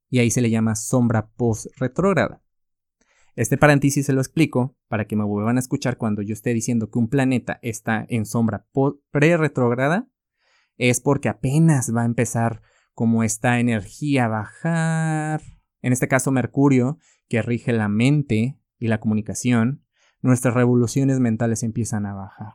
y 0.10 0.20
ahí 0.20 0.32
se 0.32 0.40
le 0.40 0.50
llama 0.50 0.76
sombra 0.76 1.28
post-retrógrada. 1.32 2.42
Este 3.36 3.58
paréntesis 3.58 4.06
se 4.06 4.14
lo 4.14 4.22
explico 4.22 4.78
para 4.88 5.04
que 5.06 5.18
me 5.18 5.26
vuelvan 5.26 5.58
a 5.58 5.60
escuchar 5.60 5.98
cuando 5.98 6.22
yo 6.22 6.32
esté 6.32 6.54
diciendo 6.54 6.90
que 6.90 7.00
un 7.00 7.10
planeta 7.10 7.60
está 7.62 8.06
en 8.08 8.26
sombra 8.26 8.66
pre-retrógrada, 9.12 10.08
es 10.78 11.02
porque 11.02 11.28
apenas 11.28 11.94
va 11.94 12.04
a 12.04 12.06
empezar 12.06 12.62
como 12.94 13.26
esta 13.26 13.60
energía 13.60 14.24
a 14.24 14.30
bajar. 14.30 15.61
En 15.82 15.94
este 15.94 16.08
caso, 16.08 16.32
Mercurio, 16.32 16.98
que 17.28 17.42
rige 17.42 17.74
la 17.74 17.88
mente 17.88 18.58
y 18.80 18.88
la 18.88 19.00
comunicación, 19.00 19.84
nuestras 20.22 20.54
revoluciones 20.54 21.20
mentales 21.20 21.64
empiezan 21.64 22.06
a 22.06 22.14
bajar. 22.14 22.54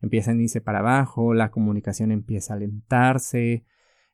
Empiezan 0.00 0.38
a 0.38 0.42
irse 0.42 0.60
para 0.60 0.80
abajo, 0.80 1.34
la 1.34 1.50
comunicación 1.50 2.10
empieza 2.10 2.54
a 2.54 2.56
alentarse, 2.56 3.64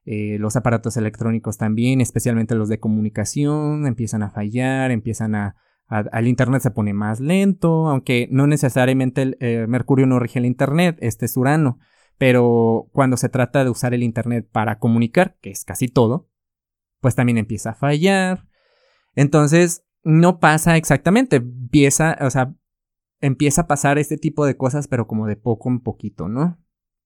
eh, 0.04 0.38
los 0.38 0.56
aparatos 0.56 0.96
electrónicos 0.96 1.58
también, 1.58 2.00
especialmente 2.00 2.54
los 2.54 2.68
de 2.68 2.80
comunicación, 2.80 3.86
empiezan 3.86 4.22
a 4.22 4.30
fallar, 4.30 4.90
empiezan 4.90 5.34
a, 5.34 5.56
al 5.86 6.26
Internet 6.26 6.62
se 6.62 6.70
pone 6.70 6.92
más 6.92 7.20
lento, 7.20 7.88
aunque 7.88 8.28
no 8.30 8.46
necesariamente 8.46 9.36
eh, 9.40 9.66
Mercurio 9.66 10.06
no 10.06 10.18
rige 10.18 10.38
el 10.38 10.46
Internet, 10.46 10.98
este 11.00 11.24
es 11.26 11.36
Urano, 11.36 11.78
pero 12.18 12.88
cuando 12.92 13.16
se 13.16 13.28
trata 13.28 13.64
de 13.64 13.70
usar 13.70 13.94
el 13.94 14.02
Internet 14.02 14.48
para 14.50 14.78
comunicar, 14.78 15.36
que 15.40 15.50
es 15.50 15.64
casi 15.64 15.88
todo, 15.88 16.28
pues 17.00 17.14
también 17.14 17.38
empieza 17.38 17.70
a 17.70 17.74
fallar. 17.74 18.46
Entonces, 19.14 19.84
no 20.04 20.38
pasa 20.40 20.76
exactamente, 20.76 21.36
empieza, 21.36 22.16
o 22.20 22.30
sea, 22.30 22.54
empieza 23.20 23.62
a 23.62 23.66
pasar 23.66 23.98
este 23.98 24.16
tipo 24.16 24.46
de 24.46 24.56
cosas, 24.56 24.88
pero 24.88 25.06
como 25.06 25.26
de 25.26 25.36
poco 25.36 25.68
en 25.68 25.80
poquito, 25.80 26.28
¿no? 26.28 26.58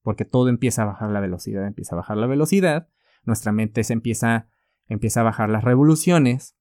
Porque 0.03 0.25
todo 0.25 0.49
empieza 0.49 0.83
a 0.83 0.87
bajar 0.87 1.11
la 1.11 1.21
velocidad, 1.21 1.67
empieza 1.67 1.95
a 1.95 1.99
bajar 1.99 2.17
la 2.17 2.27
velocidad, 2.27 2.89
nuestra 3.25 3.53
mente 3.53 3.85
se 3.85 3.93
empieza, 3.93 4.49
empieza 4.89 5.21
a 5.21 5.25
bajar 5.25 5.49
las 5.49 5.65
revoluciones, 5.65 6.57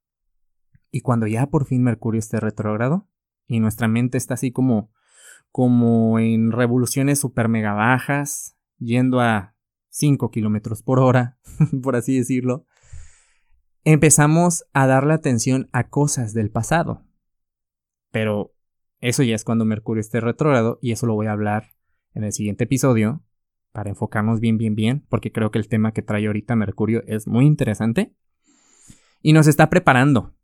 y 0.92 1.02
cuando 1.02 1.28
ya 1.28 1.48
por 1.48 1.66
fin 1.66 1.84
Mercurio 1.84 2.20
esté 2.20 2.40
retrógrado, 2.40 3.08
y 3.48 3.60
nuestra 3.60 3.88
mente 3.88 4.18
está 4.18 4.36
así 4.36 4.52
como, 4.52 4.92
como 5.52 6.20
en 6.20 6.52
revoluciones 6.52 7.20
super 7.20 7.50
mega 7.50 7.74
bajas, 7.74 8.58
yendo 8.78 9.20
a 9.20 9.56
5 9.90 10.32
kilómetros 10.32 10.82
por 10.84 11.00
hora, 11.00 11.38
por 11.84 11.96
así 11.96 12.18
decirlo, 12.18 12.66
empezamos 13.84 14.66
a 14.74 14.88
darle 14.88 15.14
atención 15.14 15.70
a 15.72 15.90
cosas 15.90 16.34
del 16.34 16.52
pasado. 16.52 17.06
Pero 18.12 18.54
eso 19.00 19.24
ya 19.24 19.36
es 19.36 19.44
cuando 19.44 19.66
Mercurio 19.66 20.02
esté 20.02 20.20
retrógrado 20.20 20.78
y 20.82 20.92
eso 20.92 21.08
lo 21.08 21.16
voy 21.16 21.28
a 21.28 21.32
hablar 21.32 21.74
en 22.14 22.24
el 22.24 22.34
siguiente 22.34 22.66
episodio 22.66 23.24
para 23.72 23.90
enfocarnos 23.90 24.40
bien, 24.40 24.58
bien, 24.58 24.76
bien, 24.76 25.06
porque 25.10 25.32
creo 25.32 25.50
que 25.50 25.60
el 25.60 25.70
tema 25.70 25.94
que 25.94 26.02
trae 26.02 26.28
ahorita 26.28 26.56
Mercurio 26.56 27.04
es 27.08 27.28
muy 27.28 27.46
interesante 27.46 28.14
y 29.22 29.34
nos 29.34 29.48
está 29.48 29.70
preparando. 29.70 30.36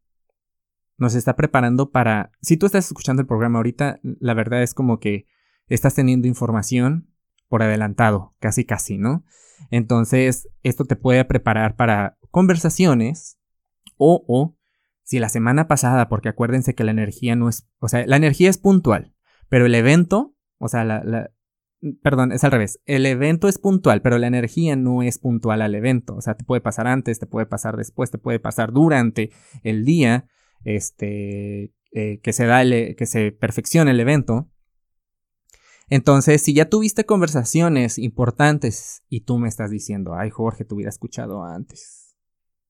Nos 0.98 1.14
está 1.14 1.36
preparando 1.36 1.92
para... 1.92 2.32
Si 2.42 2.58
tú 2.58 2.66
estás 2.66 2.88
escuchando 2.88 3.22
el 3.22 3.28
programa 3.28 3.60
ahorita, 3.60 4.00
la 4.02 4.34
verdad 4.34 4.64
es 4.64 4.74
como 4.74 5.00
que 5.00 5.28
estás 5.68 5.94
teniendo 5.94 6.28
información 6.28 7.14
por 7.50 7.62
adelantado, 7.62 8.36
casi 8.40 8.66
casi, 8.66 8.98
¿no? 8.98 9.24
Entonces, 9.70 10.50
esto 10.64 10.86
te 10.86 10.96
puede 10.96 11.26
preparar 11.26 11.76
para 11.76 12.17
conversaciones 12.32 13.40
o, 13.98 14.24
o 14.28 14.58
si 15.04 15.20
la 15.20 15.30
semana 15.30 15.68
pasada, 15.68 16.10
porque 16.10 16.30
acuérdense 16.30 16.76
que 16.76 16.84
la 16.84 16.92
energía 16.92 17.36
no 17.36 17.50
es, 17.50 17.68
o 17.80 17.88
sea, 17.88 18.06
la 18.06 18.18
energía 18.18 18.50
es 18.50 18.58
puntual, 18.58 19.14
pero 19.50 19.66
el 19.66 19.76
evento, 19.76 20.36
o 20.58 20.68
sea, 20.68 20.84
la, 20.84 21.32
perdón, 22.04 22.32
es 22.32 22.44
al 22.44 22.52
revés, 22.52 22.82
el 22.86 23.06
evento 23.06 23.48
es 23.48 23.58
puntual, 23.58 24.02
pero 24.02 24.18
la 24.18 24.28
energía 24.28 24.76
no 24.76 25.04
es 25.04 25.18
puntual 25.18 25.62
al 25.62 25.76
evento, 25.76 26.16
o 26.16 26.22
sea, 26.22 26.36
te 26.36 26.44
puede 26.44 26.62
pasar 26.62 26.88
antes, 26.88 27.20
te 27.20 27.26
puede 27.26 27.46
pasar 27.46 27.78
después, 27.78 28.12
te 28.12 28.18
puede 28.18 28.40
pasar 28.40 28.74
durante 28.74 29.32
el 29.64 29.86
día, 29.86 30.28
este, 30.66 31.74
eh, 31.94 32.20
que 32.22 32.34
se 32.34 32.46
da, 32.46 32.64
que 32.64 33.06
se 33.06 33.32
perfeccione 33.32 33.92
el 33.92 34.00
evento, 34.00 34.50
entonces, 35.90 36.42
si 36.42 36.54
ya 36.54 36.70
tuviste 36.70 37.06
conversaciones 37.06 37.98
importantes 37.98 39.04
y 39.08 39.22
tú 39.22 39.38
me 39.38 39.48
estás 39.48 39.72
diciendo, 39.72 40.16
ay 40.16 40.30
Jorge, 40.30 40.66
te 40.66 40.76
hubiera 40.76 40.90
escuchado 40.90 41.44
antes, 41.44 42.07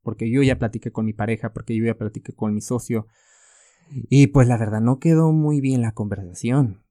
porque 0.08 0.32
yo 0.32 0.41
ya 0.41 0.58
platiqué 0.58 0.89
con 0.89 1.04
mi 1.04 1.12
pareja, 1.12 1.52
porque 1.52 1.76
yo 1.76 1.84
ya 1.84 1.98
platiqué 1.98 2.32
con 2.32 2.54
mi 2.54 2.62
socio, 2.62 3.08
y 3.91 4.28
pues 4.28 4.48
la 4.48 4.56
verdad 4.56 4.80
no 4.80 5.00
quedó 5.00 5.34
muy 5.34 5.60
bien 5.60 5.82
la 5.82 5.91
conversación. 5.91 6.82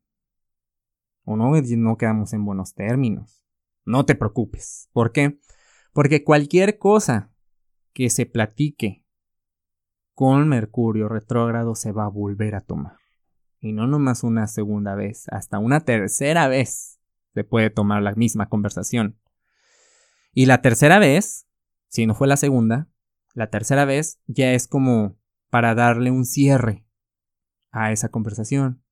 O 1.24 1.34
no, 1.34 1.50
no 1.58 1.96
quedamos 1.96 2.34
en 2.34 2.44
buenos 2.44 2.74
términos. 2.74 3.42
No 3.86 4.04
te 4.04 4.16
preocupes. 4.16 4.90
¿Por 4.92 5.12
qué? 5.12 5.40
Porque 5.94 6.24
cualquier 6.24 6.76
cosa 6.76 7.32
que 7.94 8.10
se 8.10 8.26
platique 8.26 9.06
con 10.12 10.46
Mercurio 10.50 11.08
retrógrado 11.08 11.74
se 11.74 11.92
va 11.92 12.04
a 12.04 12.10
volver 12.10 12.54
a 12.54 12.60
tomar. 12.60 12.98
Y 13.60 13.72
no 13.72 13.86
nomás 13.86 14.24
una 14.24 14.46
segunda 14.46 14.94
vez, 14.94 15.24
hasta 15.30 15.58
una 15.58 15.80
tercera 15.80 16.48
vez 16.48 17.00
se 17.32 17.44
puede 17.44 17.70
tomar 17.70 18.02
la 18.02 18.14
misma 18.14 18.50
conversación. 18.50 19.18
Y 20.34 20.44
la 20.44 20.60
tercera 20.60 20.98
vez, 20.98 21.48
si 21.88 22.04
no 22.04 22.14
fue 22.14 22.28
la 22.28 22.36
segunda, 22.36 22.90
la 23.36 23.50
tercera 23.50 23.84
vez 23.84 24.18
ya 24.26 24.54
es 24.54 24.66
como 24.66 25.18
para 25.50 25.74
darle 25.74 26.10
un 26.10 26.24
cierre 26.24 26.86
a 27.70 27.92
esa 27.92 28.08
conversación. 28.08 28.82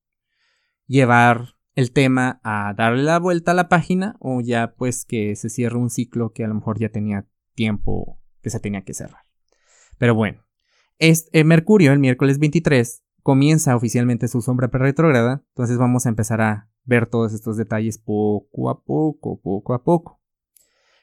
Llevar 0.86 1.56
el 1.74 1.92
tema 1.92 2.40
a 2.44 2.74
darle 2.76 3.04
la 3.04 3.18
vuelta 3.18 3.52
a 3.52 3.54
la 3.54 3.70
página 3.70 4.16
o 4.20 4.42
ya 4.42 4.74
pues 4.76 5.06
que 5.06 5.34
se 5.34 5.48
cierre 5.48 5.78
un 5.78 5.88
ciclo 5.88 6.32
que 6.32 6.44
a 6.44 6.48
lo 6.48 6.54
mejor 6.54 6.78
ya 6.78 6.90
tenía 6.90 7.26
tiempo 7.54 8.20
que 8.42 8.50
se 8.50 8.60
tenía 8.60 8.84
que 8.84 8.92
cerrar. 8.92 9.22
Pero 9.96 10.14
bueno, 10.14 10.44
este, 10.98 11.42
Mercurio 11.42 11.92
el 11.92 11.98
miércoles 11.98 12.38
23 12.38 13.02
comienza 13.22 13.74
oficialmente 13.74 14.28
su 14.28 14.42
sombra 14.42 14.68
retrógrada, 14.70 15.42
entonces 15.48 15.78
vamos 15.78 16.04
a 16.04 16.10
empezar 16.10 16.42
a 16.42 16.68
ver 16.84 17.06
todos 17.06 17.32
estos 17.32 17.56
detalles 17.56 17.96
poco 17.96 18.68
a 18.68 18.84
poco, 18.84 19.40
poco 19.40 19.72
a 19.72 19.82
poco. 19.82 20.20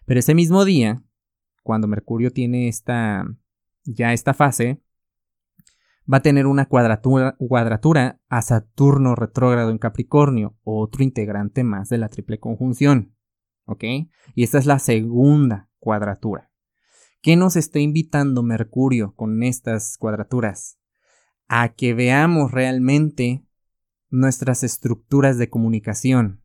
Pero 0.06 0.20
ese 0.20 0.36
mismo 0.36 0.64
día, 0.64 1.04
cuando 1.64 1.88
Mercurio 1.88 2.32
tiene 2.32 2.68
esta 2.68 3.26
ya 3.84 4.14
esta 4.14 4.34
fase, 4.34 4.82
va 6.12 6.18
a 6.18 6.22
tener 6.22 6.46
una 6.46 6.68
cuadratura, 6.68 7.36
cuadratura 7.38 8.20
a 8.30 8.42
Saturno 8.42 9.16
retrógrado 9.16 9.72
en 9.72 9.78
Capricornio, 9.78 10.58
otro 10.64 11.04
integrante 11.04 11.64
más 11.64 11.90
de 11.90 11.98
la 11.98 12.10
triple 12.10 12.40
conjunción. 12.40 13.16
¿Ok? 13.66 13.84
Y 14.36 14.44
esta 14.44 14.58
es 14.58 14.66
la 14.66 14.80
segunda 14.80 15.70
cuadratura. 15.80 16.52
¿Qué 17.22 17.36
nos 17.36 17.56
está 17.56 17.80
invitando 17.80 18.44
Mercurio 18.44 19.14
con 19.16 19.44
estas 19.44 19.98
cuadraturas? 19.98 20.82
a 21.54 21.68
que 21.68 21.94
veamos 21.94 22.52
realmente 22.52 23.46
nuestras 24.10 24.64
estructuras 24.64 25.38
de 25.38 25.50
comunicación. 25.50 26.42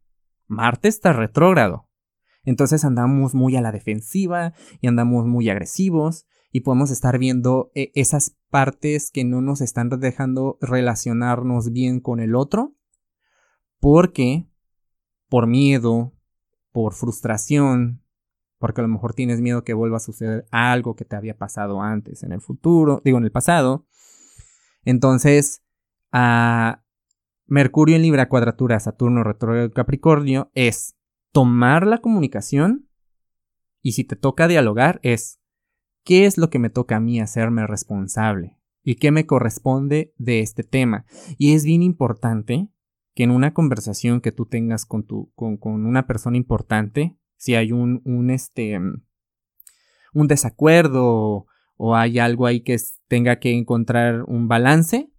Marte 0.48 0.88
está 0.88 1.12
retrógrado. 1.12 1.86
Entonces 2.46 2.87
andamos 2.87 3.35
muy 3.35 3.56
a 3.56 3.61
la 3.61 3.72
defensiva 3.72 4.54
y 4.80 4.87
andamos 4.87 5.26
muy 5.26 5.50
agresivos 5.50 6.26
y 6.50 6.61
podemos 6.61 6.90
estar 6.90 7.18
viendo 7.18 7.70
eh, 7.74 7.92
esas 7.94 8.35
partes 8.48 9.11
que 9.11 9.24
no 9.24 9.42
nos 9.42 9.61
están 9.61 9.90
dejando 9.90 10.56
relacionarnos 10.62 11.70
bien 11.70 12.00
con 12.00 12.20
el 12.20 12.35
otro 12.35 12.74
porque 13.78 14.48
por 15.28 15.46
miedo, 15.46 16.14
por 16.72 16.94
frustración, 16.94 18.02
porque 18.59 18.80
a 18.80 18.85
lo 18.85 18.88
mejor 18.88 19.12
tienes 19.12 19.42
miedo 19.42 19.64
que 19.64 19.74
vuelva 19.74 19.98
a 19.98 20.00
suceder 20.00 20.46
algo 20.50 20.96
que 20.96 21.04
te 21.04 21.16
había 21.16 21.37
pasado 21.37 21.82
antes 21.82 22.22
en 22.22 22.32
el 22.32 22.40
futuro, 22.40 23.02
digo 23.04 23.18
en 23.18 23.24
el 23.24 23.32
pasado, 23.32 23.87
entonces, 24.87 25.64
a 26.12 26.85
Mercurio 27.46 27.96
en 27.96 28.02
Libra 28.02 28.28
cuadratura 28.28 28.80
Saturno 28.80 29.24
retrógrado 29.24 29.70
Capricornio 29.72 30.50
es 30.54 30.95
tomar 31.37 31.87
la 31.87 31.99
comunicación 31.99 32.88
y 33.83 33.92
si 33.92 34.05
te 34.05 34.16
toca 34.16 34.49
dialogar 34.49 35.01
es 35.03 35.38
qué 36.03 36.25
es 36.25 36.38
lo 36.38 36.49
que 36.49 36.59
me 36.59 36.70
toca 36.70 36.96
a 36.96 37.01
mí 37.01 37.20
hacerme 37.20 37.66
responsable 37.66 38.59
y 38.83 38.94
qué 38.94 39.11
me 39.11 39.27
corresponde 39.27 40.14
de 40.16 40.40
este 40.40 40.64
tema. 40.64 41.05
Y 41.37 41.53
es 41.53 41.66
bien 41.66 41.83
importante 41.83 42.70
que 43.14 43.25
en 43.25 43.33
una 43.33 43.53
conversación 43.53 44.22
que 44.22 44.33
tú 44.33 44.46
tengas 44.46 44.87
con, 44.87 45.05
tu, 45.05 45.31
con, 45.35 45.59
con 45.59 45.85
una 45.85 46.07
persona 46.07 46.38
importante, 46.38 47.18
si 47.37 47.55
hay 47.55 47.70
un, 47.70 48.01
un, 48.07 48.31
este, 48.31 48.79
un 50.14 50.29
desacuerdo 50.29 51.44
o 51.77 51.96
hay 51.96 52.18
algo 52.18 52.46
ahí 52.46 52.62
que 52.62 52.79
tenga 53.09 53.40
que 53.40 53.53
encontrar 53.53 54.22
un 54.22 54.49
balance, 54.49 55.12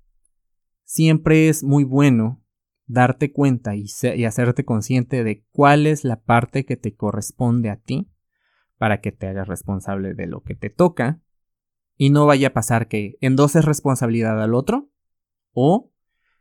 siempre 0.83 1.47
es 1.47 1.63
muy 1.63 1.83
bueno 1.83 2.41
darte 2.87 3.31
cuenta 3.31 3.75
y, 3.75 3.85
y, 4.15 4.25
hacerte 4.25 4.65
consciente 4.65 5.23
de 5.23 5.45
cuál 5.51 5.85
es 5.85 6.03
la 6.03 6.21
parte 6.21 6.65
que 6.65 6.77
te 6.77 6.95
corresponde 6.95 7.69
a 7.69 7.75
ti 7.75 8.09
para 8.77 9.01
que 9.01 9.11
te 9.11 9.27
hagas 9.27 9.47
responsable 9.47 10.13
de 10.13 10.27
lo 10.27 10.41
que 10.41 10.55
te 10.55 10.69
toca 10.69 11.21
y 11.97 12.09
no 12.09 12.25
vaya 12.25 12.49
a 12.49 12.53
pasar 12.53 12.87
que 12.87 13.17
en 13.21 13.35
dos 13.35 13.55
es 13.55 13.65
responsabilidad 13.65 14.41
al 14.41 14.53
otro 14.53 14.89
o 15.51 15.91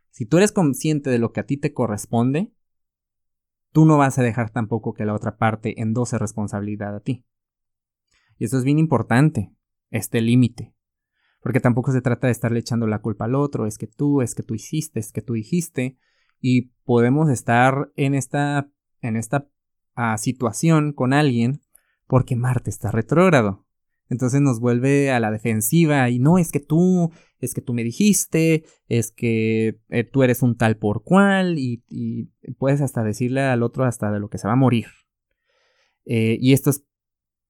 Si 0.09 0.25
tú 0.25 0.37
eres 0.37 0.51
consciente 0.51 1.09
de 1.09 1.19
lo 1.19 1.31
que 1.31 1.41
a 1.41 1.45
ti 1.45 1.57
te 1.57 1.73
corresponde, 1.73 2.51
tú 3.71 3.85
no 3.85 3.97
vas 3.97 4.17
a 4.17 4.23
dejar 4.23 4.49
tampoco 4.49 4.93
que 4.93 5.05
la 5.05 5.13
otra 5.13 5.37
parte 5.37 5.79
endose 5.79 6.17
responsabilidad 6.17 6.95
a 6.95 7.01
ti. 7.01 7.25
Y 8.37 8.45
eso 8.45 8.57
es 8.57 8.63
bien 8.63 8.79
importante, 8.79 9.53
este 9.91 10.21
límite. 10.21 10.73
Porque 11.41 11.59
tampoco 11.59 11.91
se 11.91 12.01
trata 12.01 12.27
de 12.27 12.31
estarle 12.31 12.59
echando 12.59 12.87
la 12.87 12.99
culpa 12.99 13.25
al 13.25 13.35
otro, 13.35 13.67
es 13.67 13.77
que 13.77 13.85
tú, 13.87 14.21
es 14.21 14.33
que 14.33 14.43
tú 14.43 14.55
hiciste, 14.55 14.99
es 14.99 15.11
que 15.11 15.21
tú 15.21 15.33
dijiste. 15.33 15.97
Y 16.39 16.73
podemos 16.85 17.29
estar 17.29 17.91
en 17.95 18.13
esta, 18.13 18.69
en 19.01 19.15
esta 19.15 19.49
ah, 19.95 20.17
situación 20.17 20.93
con 20.93 21.13
alguien 21.13 21.61
porque 22.07 22.35
Marte 22.35 22.69
está 22.69 22.91
retrógrado. 22.91 23.65
Entonces 24.09 24.39
nos 24.41 24.59
vuelve 24.59 25.11
a 25.11 25.19
la 25.19 25.31
defensiva 25.31 26.09
y 26.09 26.19
no 26.19 26.37
es 26.37 26.51
que 26.51 26.61
tú, 26.61 27.11
es 27.39 27.53
que 27.53 27.61
tú 27.61 27.73
me 27.73 27.83
dijiste, 27.83 28.63
es 28.87 29.11
que 29.11 29.79
eh, 29.89 30.03
tú 30.05 30.23
eres 30.23 30.41
un 30.41 30.55
tal 30.55 30.77
por 30.77 31.03
cual 31.03 31.57
y, 31.57 31.83
puedes 32.57 32.81
hasta 32.81 33.03
decirle 33.03 33.41
al 33.41 33.63
otro 33.63 33.83
hasta 33.83 34.11
de 34.11 34.19
lo 34.19 34.29
que 34.29 34.37
se 34.37 34.47
va 34.47 34.53
a 34.53 34.57
morir. 34.57 34.87
Eh, 36.05 36.37
y 36.39 36.53
esto 36.53 36.69
es, 36.69 36.85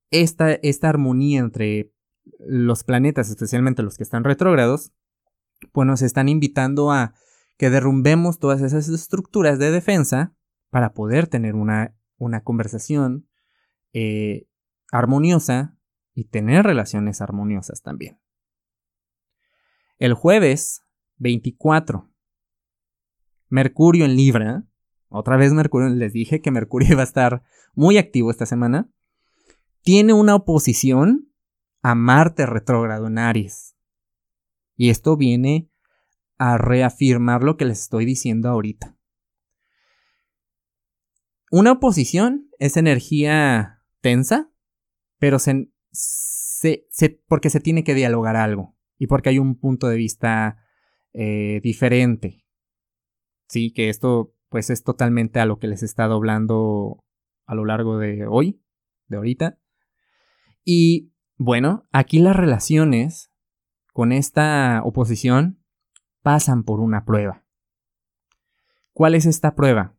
esta, 0.10 0.54
esta 0.54 0.89
armonía 0.89 1.39
entre 1.39 1.91
los 2.39 2.84
planetas, 2.84 3.30
especialmente 3.30 3.84
los 3.84 3.97
que 3.97 4.04
están 4.04 4.23
retrógrados, 4.23 4.91
pues 5.71 5.86
nos 5.86 6.02
están 6.02 6.28
invitando 6.28 6.91
a 6.91 7.13
que 7.58 7.70
derrumbemos 7.70 8.39
todas 8.39 8.62
esas 8.62 8.88
estructuras 8.88 9.60
de 9.60 9.72
defensa 9.72 10.36
para 10.70 10.93
poder 10.93 11.28
tener 11.28 11.56
una, 11.56 11.96
una 12.17 12.43
conversación 12.43 13.28
eh, 13.93 14.48
armoniosa 14.91 15.78
y 16.13 16.26
tener 16.26 16.65
relaciones 16.65 17.22
armoniosas 17.22 17.82
también. 17.82 18.20
El 19.98 20.13
jueves 20.13 20.84
24, 21.17 22.12
Mercurio 23.50 24.06
en 24.06 24.15
Libra, 24.15 24.67
otra 25.10 25.38
vez 25.38 25.54
Mercurio, 25.54 25.89
les 25.89 26.13
dije 26.13 26.41
que 26.41 26.52
Mercurio 26.52 26.89
iba 26.91 27.02
a 27.02 27.06
estar 27.06 27.43
muy 27.74 27.98
activo 27.98 28.30
esta 28.30 28.46
semana, 28.46 28.89
tiene 29.82 30.13
una 30.13 30.36
oposición 30.36 31.32
a 31.82 31.96
Marte 31.96 32.46
retrógrado 32.46 33.08
en 33.08 33.17
Aries. 33.17 33.76
Y 34.76 34.89
esto 34.89 35.17
viene 35.17 35.70
a 36.38 36.58
reafirmar 36.58 37.43
lo 37.43 37.58
que 37.58 37.65
les 37.65 37.82
estoy 37.82 38.06
diciendo 38.06 38.50
ahorita. 38.50 38.95
Una 41.50 41.73
oposición 41.73 42.50
es 42.60 42.78
energía 42.78 43.84
tensa, 44.02 44.52
pero 45.17 45.39
se, 45.39 45.71
porque 47.28 47.50
se 47.50 47.60
tiene 47.60 47.84
que 47.84 47.93
dialogar 47.93 48.36
algo 48.36 48.76
y 48.97 49.08
porque 49.08 49.30
hay 49.30 49.39
un 49.39 49.58
punto 49.58 49.88
de 49.88 49.97
vista 49.97 50.58
eh, 51.13 51.62
diferente. 51.63 52.45
Sí, 53.47 53.71
que 53.71 53.89
esto 53.89 54.34
pues 54.50 54.69
es 54.69 54.84
totalmente 54.84 55.39
a 55.39 55.45
lo 55.45 55.60
que 55.60 55.67
les 55.67 55.84
he 55.84 55.86
estado 55.86 56.15
hablando 56.15 57.04
a 57.45 57.56
lo 57.56 57.65
largo 57.65 57.97
de 57.97 58.26
hoy, 58.28 58.62
de 59.08 59.17
ahorita. 59.17 59.60
Y 60.63 61.13
bueno, 61.38 61.86
aquí 61.91 62.19
las 62.19 62.36
relaciones 62.36 63.32
con 63.93 64.12
esta 64.12 64.82
oposición 64.84 65.63
pasan 66.28 66.66
por 66.66 66.82
una 66.82 67.06
prueba. 67.06 67.46
¿Cuál 68.92 69.16
es 69.16 69.26
esta 69.26 69.56
prueba? 69.56 69.96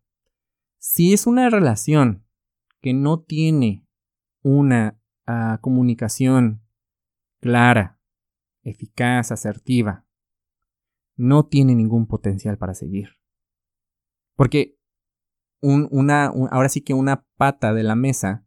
Si 0.76 1.14
es 1.14 1.26
una 1.26 1.48
relación 1.48 2.26
que 2.82 2.92
no 2.92 3.22
tiene 3.22 3.86
una 4.42 5.00
comunicación 5.62 6.62
clara, 7.40 7.98
eficaz, 8.62 9.32
asertiva, 9.32 10.04
no 11.16 11.46
tiene 11.46 11.74
ningún 11.74 12.06
potencial 12.06 12.58
para 12.58 12.74
seguir. 12.74 13.16
Porque 14.36 14.78
una, 15.62 16.26
ahora 16.26 16.68
sí 16.68 16.82
que 16.82 16.92
una 16.92 17.24
pata 17.38 17.72
de 17.72 17.84
la 17.84 17.94
mesa 17.94 18.46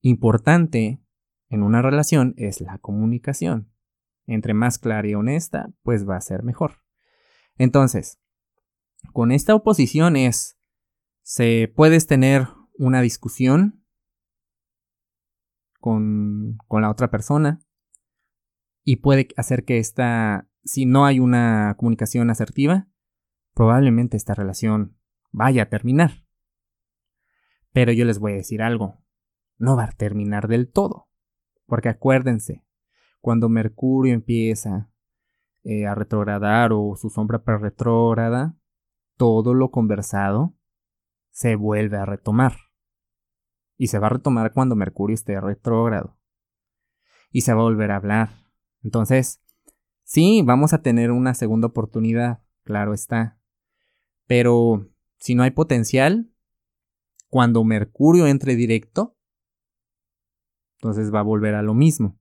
importante 0.00 1.02
en 1.48 1.64
una 1.64 1.82
relación 1.82 2.34
es 2.36 2.60
la 2.60 2.78
comunicación. 2.78 3.72
Entre 4.26 4.54
más 4.54 4.78
clara 4.78 5.06
y 5.08 5.14
honesta, 5.14 5.70
pues 5.82 6.08
va 6.08 6.16
a 6.16 6.20
ser 6.20 6.42
mejor. 6.42 6.82
Entonces, 7.56 8.20
con 9.12 9.32
esta 9.32 9.54
oposición 9.54 10.16
es, 10.16 10.58
se 11.22 11.72
puedes 11.74 12.06
tener 12.06 12.48
una 12.78 13.00
discusión 13.00 13.84
con, 15.80 16.58
la 16.68 16.90
otra 16.90 17.10
persona 17.10 17.60
y 18.82 18.96
puede 18.96 19.28
hacer 19.36 19.64
que 19.64 19.78
esta, 19.78 20.48
si 20.64 20.84
no 20.84 21.06
hay 21.06 21.20
una 21.20 21.74
comunicación 21.78 22.28
asertiva, 22.30 22.88
probablemente 23.54 24.16
esta 24.16 24.34
relación 24.34 24.98
vaya 25.30 25.64
a 25.64 25.68
terminar. 25.68 26.24
Pero 27.72 27.92
yo 27.92 28.04
les 28.04 28.18
voy 28.18 28.32
a 28.32 28.36
decir 28.36 28.62
algo, 28.62 29.04
no 29.58 29.76
va 29.76 29.84
a 29.84 29.92
terminar 29.92 30.48
del 30.48 30.70
todo, 30.70 31.08
porque 31.66 31.88
acuérdense, 31.88 32.65
cuando 33.26 33.48
Mercurio 33.48 34.14
empieza 34.14 34.88
eh, 35.64 35.84
a 35.84 35.96
retrogradar 35.96 36.70
o 36.72 36.94
su 36.94 37.10
sombra 37.10 37.42
retrógrada, 37.44 38.56
todo 39.16 39.52
lo 39.52 39.72
conversado 39.72 40.54
se 41.32 41.56
vuelve 41.56 41.96
a 41.96 42.04
retomar. 42.04 42.52
Y 43.76 43.88
se 43.88 43.98
va 43.98 44.06
a 44.06 44.10
retomar 44.10 44.52
cuando 44.52 44.76
Mercurio 44.76 45.14
esté 45.14 45.40
retrógrado. 45.40 46.16
Y 47.32 47.40
se 47.40 47.52
va 47.52 47.62
a 47.62 47.64
volver 47.64 47.90
a 47.90 47.96
hablar. 47.96 48.30
Entonces, 48.84 49.42
sí, 50.04 50.42
vamos 50.44 50.72
a 50.72 50.82
tener 50.82 51.10
una 51.10 51.34
segunda 51.34 51.66
oportunidad, 51.66 52.44
claro 52.62 52.94
está. 52.94 53.40
Pero 54.28 54.88
si 55.18 55.34
no 55.34 55.42
hay 55.42 55.50
potencial, 55.50 56.30
cuando 57.28 57.64
Mercurio 57.64 58.28
entre 58.28 58.54
directo, 58.54 59.16
entonces 60.78 61.12
va 61.12 61.18
a 61.18 61.24
volver 61.24 61.56
a 61.56 61.62
lo 61.62 61.74
mismo. 61.74 62.20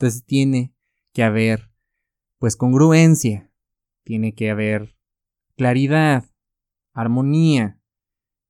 Entonces 0.00 0.24
tiene 0.24 0.74
que 1.12 1.22
haber, 1.22 1.70
pues, 2.38 2.56
congruencia, 2.56 3.52
tiene 4.02 4.34
que 4.34 4.48
haber 4.48 4.96
claridad, 5.58 6.24
armonía, 6.94 7.78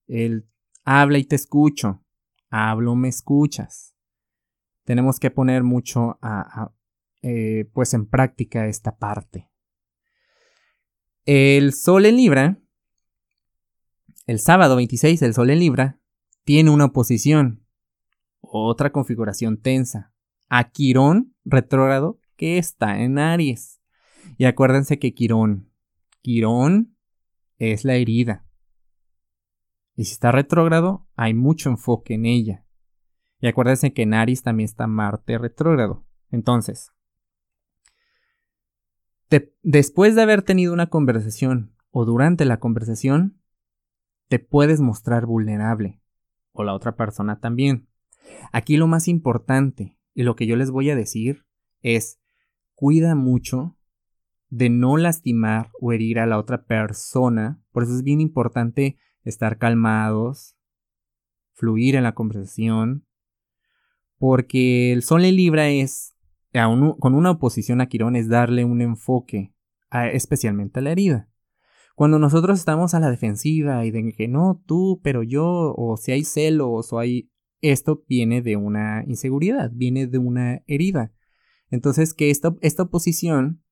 el 0.06 0.48
habla 0.84 1.18
y 1.18 1.24
te 1.24 1.34
escucho, 1.34 2.04
hablo, 2.50 2.94
me 2.94 3.08
escuchas. 3.08 3.96
Tenemos 4.84 5.18
que 5.18 5.32
poner 5.32 5.64
mucho 5.64 6.20
a, 6.22 6.72
eh, 7.22 7.68
pues 7.72 7.94
en 7.94 8.06
práctica 8.06 8.68
esta 8.68 8.96
parte. 8.96 9.50
El 11.24 11.72
Sol 11.72 12.06
en 12.06 12.16
Libra, 12.16 12.60
el 14.28 14.38
sábado 14.38 14.76
26, 14.76 15.20
el 15.22 15.34
Sol 15.34 15.50
en 15.50 15.58
Libra, 15.58 15.98
tiene 16.44 16.70
una 16.70 16.84
oposición, 16.84 17.66
otra 18.40 18.92
configuración 18.92 19.60
tensa, 19.60 20.14
a 20.48 20.70
Quirón 20.70 21.29
retrógrado 21.50 22.20
que 22.36 22.58
está 22.58 23.00
en 23.00 23.18
Aries. 23.18 23.80
Y 24.38 24.44
acuérdense 24.46 24.98
que 24.98 25.14
Quirón, 25.14 25.70
Quirón 26.22 26.96
es 27.58 27.84
la 27.84 27.94
herida. 27.94 28.46
Y 29.94 30.04
si 30.04 30.12
está 30.12 30.32
retrógrado, 30.32 31.06
hay 31.16 31.34
mucho 31.34 31.68
enfoque 31.68 32.14
en 32.14 32.24
ella. 32.24 32.64
Y 33.40 33.48
acuérdense 33.48 33.92
que 33.92 34.02
en 34.02 34.14
Aries 34.14 34.42
también 34.42 34.64
está 34.64 34.86
Marte 34.86 35.36
retrógrado. 35.38 36.04
Entonces, 36.30 36.92
después 39.62 40.14
de 40.14 40.22
haber 40.22 40.42
tenido 40.42 40.72
una 40.72 40.88
conversación 40.88 41.74
o 41.90 42.04
durante 42.04 42.44
la 42.44 42.60
conversación, 42.60 43.40
te 44.28 44.38
puedes 44.38 44.80
mostrar 44.80 45.26
vulnerable. 45.26 46.00
O 46.52 46.64
la 46.64 46.74
otra 46.74 46.96
persona 46.96 47.40
también. 47.40 47.88
Aquí 48.52 48.76
lo 48.76 48.86
más 48.86 49.08
importante 49.08 49.99
y 50.20 50.22
lo 50.22 50.36
que 50.36 50.46
yo 50.46 50.54
les 50.54 50.70
voy 50.70 50.90
a 50.90 50.96
decir 50.96 51.46
es, 51.80 52.20
cuida 52.74 53.14
mucho 53.14 53.78
de 54.50 54.68
no 54.68 54.98
lastimar 54.98 55.70
o 55.80 55.94
herir 55.94 56.18
a 56.18 56.26
la 56.26 56.38
otra 56.38 56.66
persona. 56.66 57.64
Por 57.72 57.84
eso 57.84 57.94
es 57.94 58.02
bien 58.02 58.20
importante 58.20 58.98
estar 59.24 59.56
calmados, 59.56 60.58
fluir 61.54 61.96
en 61.96 62.02
la 62.02 62.14
conversación, 62.14 63.06
porque 64.18 64.92
el 64.92 65.02
sol 65.02 65.24
en 65.24 65.36
Libra 65.36 65.70
es, 65.70 66.14
con 66.52 67.14
una 67.14 67.30
oposición 67.30 67.80
a 67.80 67.86
Quirón, 67.86 68.14
es 68.14 68.28
darle 68.28 68.66
un 68.66 68.82
enfoque, 68.82 69.54
especialmente 70.12 70.80
a 70.80 70.82
la 70.82 70.92
herida. 70.92 71.30
Cuando 71.94 72.18
nosotros 72.18 72.58
estamos 72.58 72.92
a 72.92 73.00
la 73.00 73.10
defensiva 73.10 73.86
y 73.86 73.90
de 73.90 74.12
que 74.12 74.28
no, 74.28 74.62
tú, 74.66 75.00
pero 75.02 75.22
yo, 75.22 75.74
o 75.74 75.96
si 75.96 76.12
hay 76.12 76.24
celos, 76.24 76.92
o 76.92 76.98
hay... 76.98 77.29
Esto 77.60 78.04
viene 78.08 78.42
de 78.42 78.56
una 78.56 79.04
inseguridad, 79.06 79.70
viene 79.72 80.06
de 80.06 80.18
una 80.18 80.62
herida. 80.66 81.12
Entonces, 81.70 82.14
que 82.14 82.30
esta, 82.30 82.56
esta 82.60 82.84
oposición 82.84 83.62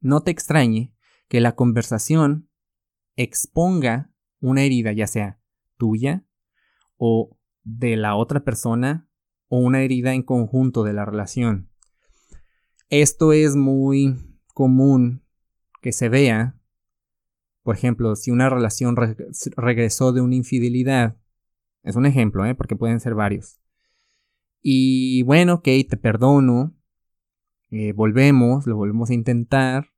no 0.00 0.22
te 0.22 0.30
extrañe 0.30 0.94
que 1.28 1.40
la 1.40 1.54
conversación 1.54 2.48
exponga 3.16 4.12
una 4.40 4.62
herida, 4.62 4.92
ya 4.92 5.06
sea 5.06 5.40
tuya 5.76 6.24
o 6.96 7.36
de 7.64 7.96
la 7.96 8.14
otra 8.14 8.44
persona 8.44 9.08
o 9.48 9.58
una 9.58 9.82
herida 9.82 10.14
en 10.14 10.22
conjunto 10.22 10.84
de 10.84 10.92
la 10.92 11.04
relación. 11.04 11.70
Esto 12.88 13.32
es 13.32 13.56
muy 13.56 14.16
común 14.54 15.24
que 15.82 15.92
se 15.92 16.08
vea 16.08 16.58
Por 17.62 17.74
ejemplo, 17.74 18.14
si 18.14 18.30
una 18.30 18.48
relación 18.48 18.96
regresó 19.56 20.12
de 20.12 20.20
una 20.20 20.36
infidelidad, 20.36 21.16
es 21.86 21.94
un 21.94 22.04
ejemplo, 22.04 22.44
¿eh? 22.44 22.54
porque 22.54 22.76
pueden 22.76 23.00
ser 23.00 23.14
varios. 23.14 23.60
Y 24.60 25.22
bueno, 25.22 25.54
ok, 25.54 25.68
te 25.88 25.96
perdono, 25.96 26.74
eh, 27.70 27.92
volvemos, 27.92 28.66
lo 28.66 28.76
volvemos 28.76 29.10
a 29.10 29.14
intentar, 29.14 29.92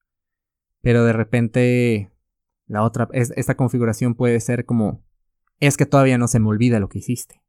pero 0.83 1.05
de 1.05 1.15
repente 1.15 2.13
la 2.67 2.83
otra, 2.83 3.09
esta 3.13 3.57
configuración 3.57 4.15
puede 4.15 4.39
ser 4.41 4.67
como, 4.67 5.03
es 5.61 5.79
que 5.79 5.87
todavía 5.87 6.19
no 6.19 6.29
se 6.29 6.41
me 6.41 6.49
olvida 6.49 6.79
lo 6.79 6.91
que 6.91 6.99
hiciste. 6.99 7.43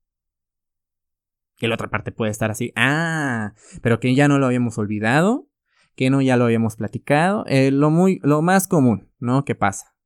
Que 1.57 1.67
la 1.67 1.75
otra 1.75 1.89
parte 1.89 2.13
puede 2.13 2.31
estar 2.31 2.49
así, 2.49 2.71
ah, 2.77 3.53
pero 3.81 3.99
que 3.99 4.15
ya 4.15 4.29
no 4.29 4.39
lo 4.39 4.45
habíamos 4.45 4.77
olvidado, 4.77 5.49
que 5.95 6.09
no 6.09 6.21
ya 6.21 6.37
lo 6.37 6.45
habíamos 6.45 6.77
platicado, 6.77 7.43
eh, 7.47 7.71
lo, 7.71 7.89
muy, 7.89 8.21
lo 8.23 8.41
más 8.41 8.69
común, 8.69 9.11
¿no? 9.19 9.43
¿Qué 9.43 9.55
pasa? 9.55 9.97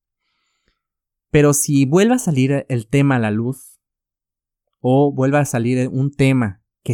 Pero 1.30 1.54
si 1.54 1.86
vuelve 1.86 2.16
a 2.16 2.20
salir 2.20 2.66
el 2.68 2.88
tema 2.88 3.18
a 3.18 3.20
la 3.20 3.30
luz, 3.30 3.73
o 4.86 5.14
vuelve 5.14 5.38
a 5.38 5.46
salir 5.46 5.88
un 5.88 6.12
tema 6.12 6.62
que 6.84 6.94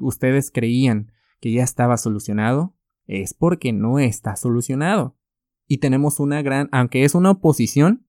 ustedes 0.00 0.50
creían 0.50 1.12
que 1.40 1.52
ya 1.52 1.62
estaba 1.62 1.96
solucionado, 1.96 2.74
es 3.06 3.32
porque 3.32 3.72
no 3.72 4.00
está 4.00 4.34
solucionado. 4.34 5.16
Y 5.68 5.78
tenemos 5.78 6.18
una 6.18 6.42
gran, 6.42 6.68
aunque 6.72 7.04
es 7.04 7.14
una 7.14 7.30
oposición, 7.30 8.08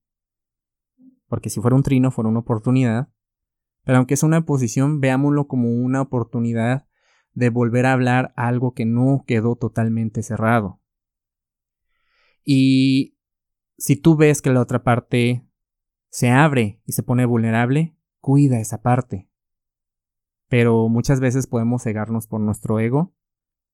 porque 1.27 1.51
si 1.51 1.61
fuera 1.61 1.75
un 1.75 1.83
trino 1.83 2.09
fuera 2.09 2.27
una 2.27 2.39
oportunidad, 2.39 3.13
pero 3.83 3.99
aunque 3.99 4.15
es 4.15 4.23
una 4.23 4.39
oposición, 4.39 4.99
veámoslo 4.99 5.47
como 5.47 5.69
una 5.69 6.01
oportunidad 6.01 6.87
de 7.33 7.51
volver 7.51 7.85
a 7.85 7.93
hablar 7.93 8.33
algo 8.35 8.73
que 8.73 8.85
no 8.85 9.25
quedó 9.27 9.55
totalmente 9.55 10.23
cerrado. 10.23 10.81
Y 12.43 13.15
si 13.77 13.95
tú 13.95 14.15
ves 14.15 14.41
que 14.41 14.49
la 14.49 14.61
otra 14.61 14.81
parte 14.81 15.47
se 16.09 16.31
abre 16.31 16.81
y 16.87 16.93
se 16.93 17.03
pone 17.03 17.27
vulnerable, 17.27 17.95
cuida 18.19 18.59
esa 18.59 18.81
parte. 18.81 19.29
Pero 20.47 20.89
muchas 20.89 21.19
veces 21.19 21.47
podemos 21.47 21.83
cegarnos 21.83 22.27
por 22.27 22.41
nuestro 22.41 22.79
ego 22.79 23.13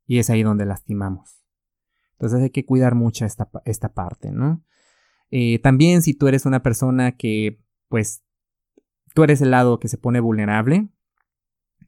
y 0.06 0.20
es 0.20 0.30
ahí 0.30 0.44
donde 0.44 0.66
lastimamos. 0.66 1.46
Entonces 2.14 2.42
hay 2.42 2.50
que 2.50 2.66
cuidar 2.66 2.96
mucho 2.96 3.26
esta, 3.26 3.50
esta 3.66 3.94
parte, 3.94 4.32
¿no? 4.32 4.64
Eh, 5.32 5.60
también 5.60 6.02
si 6.02 6.14
tú 6.14 6.28
eres 6.28 6.46
una 6.46 6.64
persona 6.64 7.14
que, 7.14 7.62
pues, 7.90 8.24
tú 9.14 9.24
eres 9.24 9.42
el 9.42 9.52
lado 9.52 9.80
que 9.80 9.88
se 9.88 9.98
pone 9.98 10.20
vulnerable, 10.20 10.90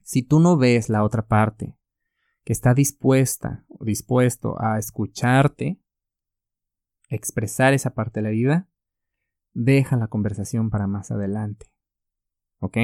si 0.02 0.22
tú 0.22 0.40
no 0.40 0.56
ves 0.56 0.88
la 0.88 1.04
otra 1.04 1.26
parte 1.26 1.76
que 2.44 2.52
está 2.52 2.74
dispuesta 2.74 3.64
o 3.68 3.84
dispuesto 3.84 4.60
a 4.60 4.78
escucharte, 4.78 5.80
expresar 7.10 7.74
esa 7.74 7.94
parte 7.94 8.20
de 8.20 8.24
la 8.24 8.30
vida, 8.30 8.68
deja 9.52 9.96
la 9.96 10.08
conversación 10.08 10.70
para 10.70 10.86
más 10.86 11.10
adelante. 11.10 11.66
¿Ok? 12.60 12.76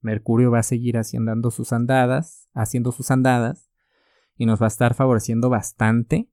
Mercurio 0.00 0.50
va 0.50 0.60
a 0.60 0.62
seguir 0.62 0.98
haciendo 0.98 1.50
sus 1.50 1.72
andadas, 1.72 2.48
haciendo 2.54 2.92
sus 2.92 3.10
andadas, 3.10 3.70
y 4.36 4.46
nos 4.46 4.60
va 4.60 4.66
a 4.66 4.68
estar 4.68 4.94
favoreciendo 4.94 5.48
bastante 5.48 6.30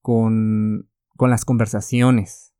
con, 0.00 0.90
con 1.16 1.30
las 1.30 1.44
conversaciones. 1.44 2.54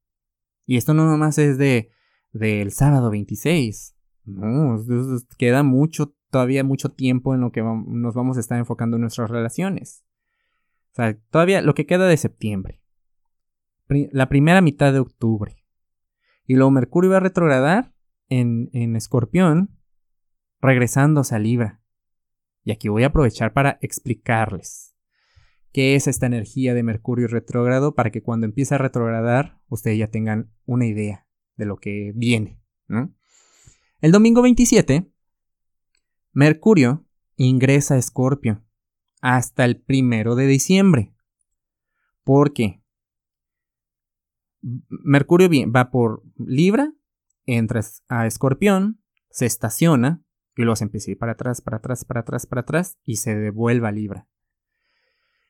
Y 0.66 0.76
esto 0.76 0.94
no 0.94 1.06
nomás 1.06 1.38
es 1.38 1.58
de 1.58 1.90
del 2.34 2.72
sábado 2.72 3.10
26. 3.10 3.96
No, 4.24 4.82
queda 5.38 5.62
mucho, 5.62 6.14
todavía 6.30 6.64
mucho 6.64 6.90
tiempo 6.90 7.34
en 7.34 7.40
lo 7.40 7.52
que 7.52 7.62
nos 7.62 8.14
vamos 8.14 8.36
a 8.36 8.40
estar 8.40 8.58
enfocando 8.58 8.96
en 8.96 9.02
nuestras 9.02 9.30
relaciones. 9.30 10.04
O 10.92 10.96
sea, 10.96 11.18
todavía 11.30 11.62
lo 11.62 11.74
que 11.74 11.86
queda 11.86 12.06
de 12.06 12.16
septiembre. 12.16 12.82
La 13.88 14.28
primera 14.28 14.60
mitad 14.60 14.92
de 14.92 14.98
octubre. 14.98 15.64
Y 16.46 16.54
luego 16.54 16.70
Mercurio 16.70 17.10
va 17.10 17.18
a 17.18 17.20
retrogradar 17.20 17.93
en, 18.28 18.96
Escorpión, 18.96 19.78
regresándose 20.60 21.34
a 21.34 21.38
Libra. 21.38 21.82
Y 22.64 22.72
aquí 22.72 22.88
voy 22.88 23.02
a 23.02 23.08
aprovechar 23.08 23.52
para 23.52 23.78
explicarles 23.82 24.94
qué 25.72 25.96
es 25.96 26.06
esta 26.06 26.26
energía 26.26 26.72
de 26.72 26.82
Mercurio 26.82 27.28
retrógrado 27.28 27.94
para 27.94 28.10
que 28.10 28.22
cuando 28.22 28.46
empiece 28.46 28.74
a 28.74 28.78
retrogradar 28.78 29.60
ustedes 29.68 29.98
ya 29.98 30.08
tengan 30.08 30.50
una 30.64 30.86
idea 30.86 31.26
de 31.56 31.66
lo 31.66 31.76
que 31.76 32.12
viene. 32.14 32.60
El 34.00 34.12
domingo 34.12 34.42
27, 34.42 35.10
Mercurio 36.32 37.06
ingresa 37.36 37.94
a 37.94 37.98
Escorpio 37.98 38.64
hasta 39.20 39.64
el 39.64 39.80
primero 39.80 40.34
de 40.34 40.46
diciembre. 40.46 41.14
¿Por 42.24 42.52
qué? 42.52 42.82
Mercurio 44.88 45.48
va 45.70 45.90
por 45.90 46.22
Libra, 46.36 46.92
entra 47.46 47.80
a 48.08 48.26
Escorpión, 48.26 49.02
se 49.30 49.46
estaciona 49.46 50.24
y 50.56 50.62
luego 50.62 50.76
se 50.76 50.84
empieza 50.84 51.12
a 51.12 51.16
para 51.16 51.32
atrás, 51.32 51.60
para 51.60 51.78
atrás, 51.78 52.04
para 52.04 52.20
atrás, 52.20 52.46
para 52.46 52.60
atrás 52.60 52.98
y 53.04 53.16
se 53.16 53.34
devuelve 53.34 53.88
a 53.88 53.92
Libra. 53.92 54.28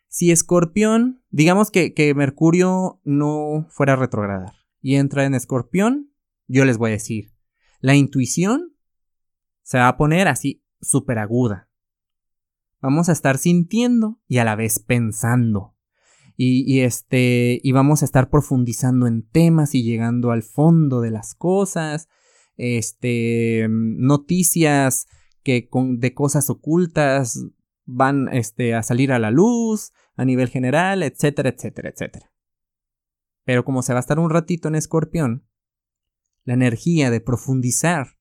Si 0.08 0.30
Escorpión, 0.30 1.22
digamos 1.30 1.70
que, 1.70 1.92
que 1.92 2.14
Mercurio 2.14 3.00
no 3.04 3.66
fuera 3.70 3.94
a 3.94 3.96
retrogradar 3.96 4.52
y 4.80 4.96
entra 4.96 5.24
en 5.24 5.34
Escorpión, 5.34 6.12
yo 6.46 6.64
les 6.64 6.78
voy 6.78 6.90
a 6.90 6.94
decir, 6.94 7.32
la 7.80 7.94
intuición 7.94 8.74
se 9.62 9.78
va 9.78 9.88
a 9.88 9.96
poner 9.96 10.28
así 10.28 10.64
súper 10.80 11.18
aguda. 11.18 11.68
Vamos 12.80 13.08
a 13.08 13.12
estar 13.12 13.38
sintiendo 13.38 14.20
y 14.28 14.38
a 14.38 14.44
la 14.44 14.56
vez 14.56 14.78
pensando. 14.78 15.73
Y, 16.36 16.80
este, 16.80 17.60
y 17.62 17.70
vamos 17.70 18.02
a 18.02 18.04
estar 18.04 18.28
profundizando 18.28 19.06
en 19.06 19.22
temas 19.22 19.74
y 19.74 19.84
llegando 19.84 20.32
al 20.32 20.42
fondo 20.42 21.00
de 21.00 21.12
las 21.12 21.34
cosas 21.34 22.08
este, 22.56 23.68
noticias 23.70 25.06
que 25.44 25.68
con, 25.68 26.00
de 26.00 26.12
cosas 26.12 26.50
ocultas 26.50 27.44
van 27.84 28.28
este, 28.32 28.74
a 28.74 28.82
salir 28.82 29.12
a 29.12 29.18
la 29.18 29.30
luz 29.30 29.92
a 30.16 30.24
nivel 30.24 30.48
general, 30.48 31.02
etcétera, 31.02 31.50
etcétera, 31.50 31.90
etcétera. 31.90 32.32
Pero 33.44 33.64
como 33.64 33.82
se 33.82 33.92
va 33.92 33.98
a 33.98 34.00
estar 34.00 34.18
un 34.18 34.30
ratito 34.30 34.68
en 34.68 34.74
escorpión, 34.74 35.46
la 36.44 36.54
energía 36.54 37.10
de 37.10 37.20
profundizar 37.20 38.18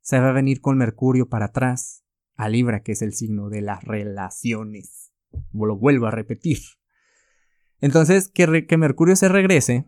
se 0.00 0.18
va 0.18 0.30
a 0.30 0.32
venir 0.32 0.60
con 0.60 0.76
Mercurio 0.76 1.28
para 1.28 1.46
atrás 1.46 2.04
a 2.36 2.48
Libra, 2.48 2.82
que 2.82 2.92
es 2.92 3.02
el 3.02 3.12
signo 3.12 3.48
de 3.48 3.60
las 3.60 3.84
relaciones. 3.84 5.12
Lo 5.52 5.76
vuelvo 5.76 6.06
a 6.06 6.10
repetir. 6.10 6.58
Entonces, 7.80 8.28
que, 8.28 8.76
Mercurio 8.76 9.16
se 9.16 9.28
regrese 9.28 9.86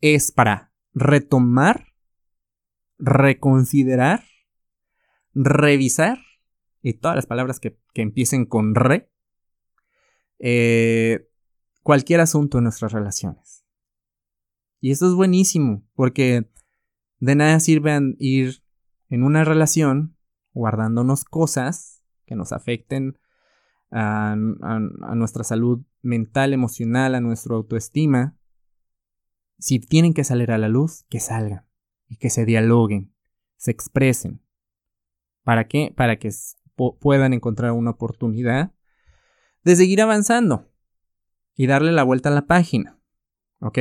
es 0.00 0.32
para 0.32 0.72
retomar 0.92 1.94
reconsiderar, 2.98 4.24
revisar, 5.34 6.18
y 6.82 6.94
todas 6.94 7.16
las 7.16 7.26
palabras 7.26 7.60
que, 7.60 7.78
empiecen 7.94 8.44
con 8.44 8.74
re, 8.74 9.10
eh, 10.38 11.28
cualquier 11.82 12.20
asunto 12.20 12.58
en 12.58 12.64
nuestras 12.64 12.92
relaciones. 12.92 13.64
Y 14.80 14.90
eso 14.90 15.08
es 15.08 15.14
buenísimo, 15.14 15.86
porque 15.94 16.50
de 17.18 17.34
nada 17.36 17.60
sirve 17.60 17.98
ir 18.18 18.62
en 19.08 19.22
una 19.22 19.44
relación 19.44 20.16
guardándonos 20.52 21.24
cosas 21.24 22.02
que 22.26 22.36
nos 22.36 22.52
afecten 22.52 23.18
a, 23.90 24.34
nuestra 24.36 25.44
salud 25.44 25.84
mental, 26.02 26.52
emocional, 26.52 27.14
a 27.14 27.20
nuestra 27.20 27.54
autoestima. 27.54 28.36
Si 29.58 29.78
tienen 29.78 30.14
que 30.14 30.24
salir 30.24 30.50
a 30.50 30.58
la 30.58 30.68
luz, 30.68 31.04
que 31.08 31.20
salgan 31.20 31.66
y 32.08 32.16
que 32.16 32.30
se 32.30 32.44
dialoguen, 32.44 33.14
se 33.56 33.70
expresen. 33.70 34.42
¿Para 35.42 35.68
qué? 35.68 35.92
Para 35.96 36.18
que 36.18 36.30
puedan 37.00 37.32
encontrar 37.32 37.72
una 37.72 37.90
oportunidad 37.90 38.72
de 39.62 39.76
seguir 39.76 40.02
avanzando 40.02 40.70
y 41.54 41.66
darle 41.66 41.92
la 41.92 42.02
vuelta 42.02 42.30
a 42.30 42.32
la 42.32 42.46
página. 42.46 42.98
¿Ok? 43.60 43.78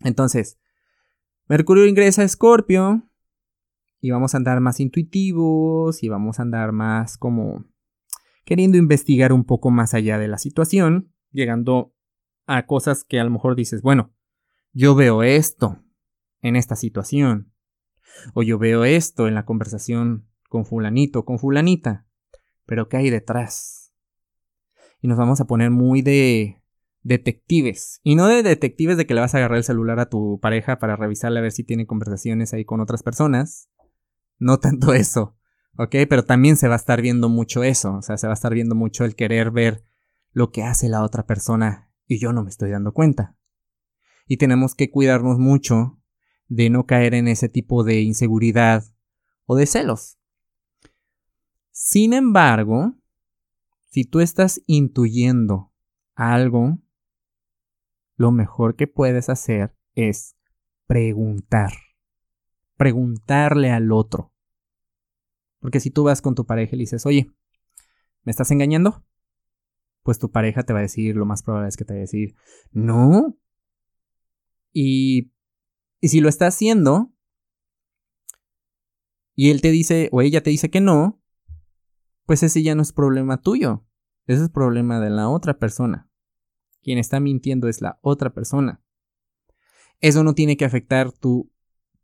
Entonces, 0.00 0.58
Mercurio 1.46 1.86
ingresa 1.86 2.22
a 2.22 2.24
Escorpio 2.24 3.08
y 4.00 4.10
vamos 4.10 4.34
a 4.34 4.38
andar 4.38 4.60
más 4.60 4.80
intuitivos 4.80 6.02
y 6.02 6.08
vamos 6.08 6.38
a 6.38 6.42
andar 6.42 6.72
más 6.72 7.16
como 7.16 7.64
queriendo 8.44 8.76
investigar 8.78 9.32
un 9.32 9.44
poco 9.44 9.70
más 9.70 9.94
allá 9.94 10.18
de 10.18 10.28
la 10.28 10.38
situación, 10.38 11.12
llegando 11.30 11.94
a 12.46 12.66
cosas 12.66 13.04
que 13.04 13.20
a 13.20 13.24
lo 13.24 13.30
mejor 13.30 13.56
dices, 13.56 13.82
bueno, 13.82 14.12
yo 14.72 14.94
veo 14.94 15.22
esto, 15.22 15.84
en 16.44 16.56
esta 16.56 16.76
situación. 16.76 17.52
O 18.34 18.42
yo 18.42 18.58
veo 18.58 18.84
esto 18.84 19.26
en 19.26 19.34
la 19.34 19.44
conversación 19.44 20.28
con 20.48 20.66
fulanito, 20.66 21.24
con 21.24 21.38
fulanita. 21.38 22.06
Pero 22.66 22.88
¿qué 22.88 22.98
hay 22.98 23.10
detrás? 23.10 23.92
Y 25.00 25.08
nos 25.08 25.18
vamos 25.18 25.40
a 25.40 25.46
poner 25.46 25.70
muy 25.70 26.02
de 26.02 26.62
detectives. 27.02 28.00
Y 28.02 28.14
no 28.14 28.28
de 28.28 28.42
detectives 28.42 28.96
de 28.96 29.06
que 29.06 29.14
le 29.14 29.20
vas 29.20 29.34
a 29.34 29.38
agarrar 29.38 29.58
el 29.58 29.64
celular 29.64 29.98
a 30.00 30.08
tu 30.08 30.38
pareja 30.40 30.78
para 30.78 30.96
revisarle 30.96 31.40
a 31.40 31.42
ver 31.42 31.52
si 31.52 31.64
tiene 31.64 31.86
conversaciones 31.86 32.52
ahí 32.52 32.64
con 32.64 32.80
otras 32.80 33.02
personas. 33.02 33.70
No 34.38 34.58
tanto 34.58 34.92
eso. 34.92 35.36
¿Ok? 35.76 35.96
Pero 36.08 36.24
también 36.24 36.56
se 36.56 36.68
va 36.68 36.74
a 36.74 36.76
estar 36.76 37.02
viendo 37.02 37.28
mucho 37.28 37.62
eso. 37.64 37.96
O 37.96 38.02
sea, 38.02 38.16
se 38.16 38.26
va 38.26 38.32
a 38.32 38.34
estar 38.34 38.54
viendo 38.54 38.74
mucho 38.74 39.04
el 39.04 39.16
querer 39.16 39.50
ver 39.50 39.84
lo 40.32 40.50
que 40.50 40.62
hace 40.62 40.88
la 40.88 41.02
otra 41.02 41.26
persona 41.26 41.90
y 42.06 42.18
yo 42.18 42.32
no 42.32 42.42
me 42.42 42.50
estoy 42.50 42.70
dando 42.70 42.92
cuenta. 42.92 43.36
y 44.26 44.36
tenemos 44.38 44.74
que 44.74 44.90
cuidarnos 44.90 45.38
mucho 45.38 46.00
de 46.48 46.70
no 46.70 46.86
caer 46.86 47.14
en 47.14 47.28
ese 47.28 47.48
tipo 47.48 47.84
de 47.84 48.00
inseguridad 48.00 48.84
o 49.46 49.56
de 49.56 49.66
celos. 49.66 50.18
Sin 51.70 52.12
embargo, 52.12 52.94
si 53.86 54.04
tú 54.04 54.20
estás 54.20 54.62
intuyendo 54.66 55.72
algo, 56.14 56.78
lo 58.16 58.30
mejor 58.30 58.76
que 58.76 58.86
puedes 58.86 59.28
hacer 59.28 59.76
es 59.94 60.36
preguntar. 60.86 61.72
Preguntarle 62.76 63.70
al 63.70 63.92
otro. 63.92 64.32
Porque 65.64 65.80
si 65.80 65.90
tú 65.90 66.04
vas 66.04 66.20
con 66.20 66.34
tu 66.34 66.44
pareja 66.44 66.74
y 66.74 66.76
le 66.76 66.82
dices, 66.82 67.06
oye, 67.06 67.32
¿me 68.22 68.30
estás 68.30 68.50
engañando? 68.50 69.02
Pues 70.02 70.18
tu 70.18 70.30
pareja 70.30 70.62
te 70.64 70.74
va 70.74 70.80
a 70.80 70.82
decir, 70.82 71.16
lo 71.16 71.24
más 71.24 71.42
probable 71.42 71.70
es 71.70 71.78
que 71.78 71.86
te 71.86 71.94
va 71.94 71.96
a 71.96 72.00
decir, 72.02 72.34
no. 72.70 73.38
Y, 74.74 75.32
y 76.02 76.08
si 76.08 76.20
lo 76.20 76.28
está 76.28 76.48
haciendo, 76.48 77.14
y 79.34 79.48
él 79.48 79.62
te 79.62 79.70
dice, 79.70 80.10
o 80.12 80.20
ella 80.20 80.42
te 80.42 80.50
dice 80.50 80.68
que 80.68 80.82
no, 80.82 81.22
pues 82.26 82.42
ese 82.42 82.62
ya 82.62 82.74
no 82.74 82.82
es 82.82 82.92
problema 82.92 83.40
tuyo. 83.40 83.86
Ese 84.26 84.42
es 84.42 84.50
problema 84.50 85.00
de 85.00 85.08
la 85.08 85.30
otra 85.30 85.58
persona. 85.58 86.10
Quien 86.82 86.98
está 86.98 87.20
mintiendo 87.20 87.68
es 87.68 87.80
la 87.80 87.98
otra 88.02 88.34
persona. 88.34 88.82
Eso 90.00 90.24
no 90.24 90.34
tiene 90.34 90.58
que 90.58 90.66
afectar 90.66 91.10
tu, 91.10 91.50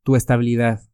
tu 0.02 0.16
estabilidad. 0.16 0.89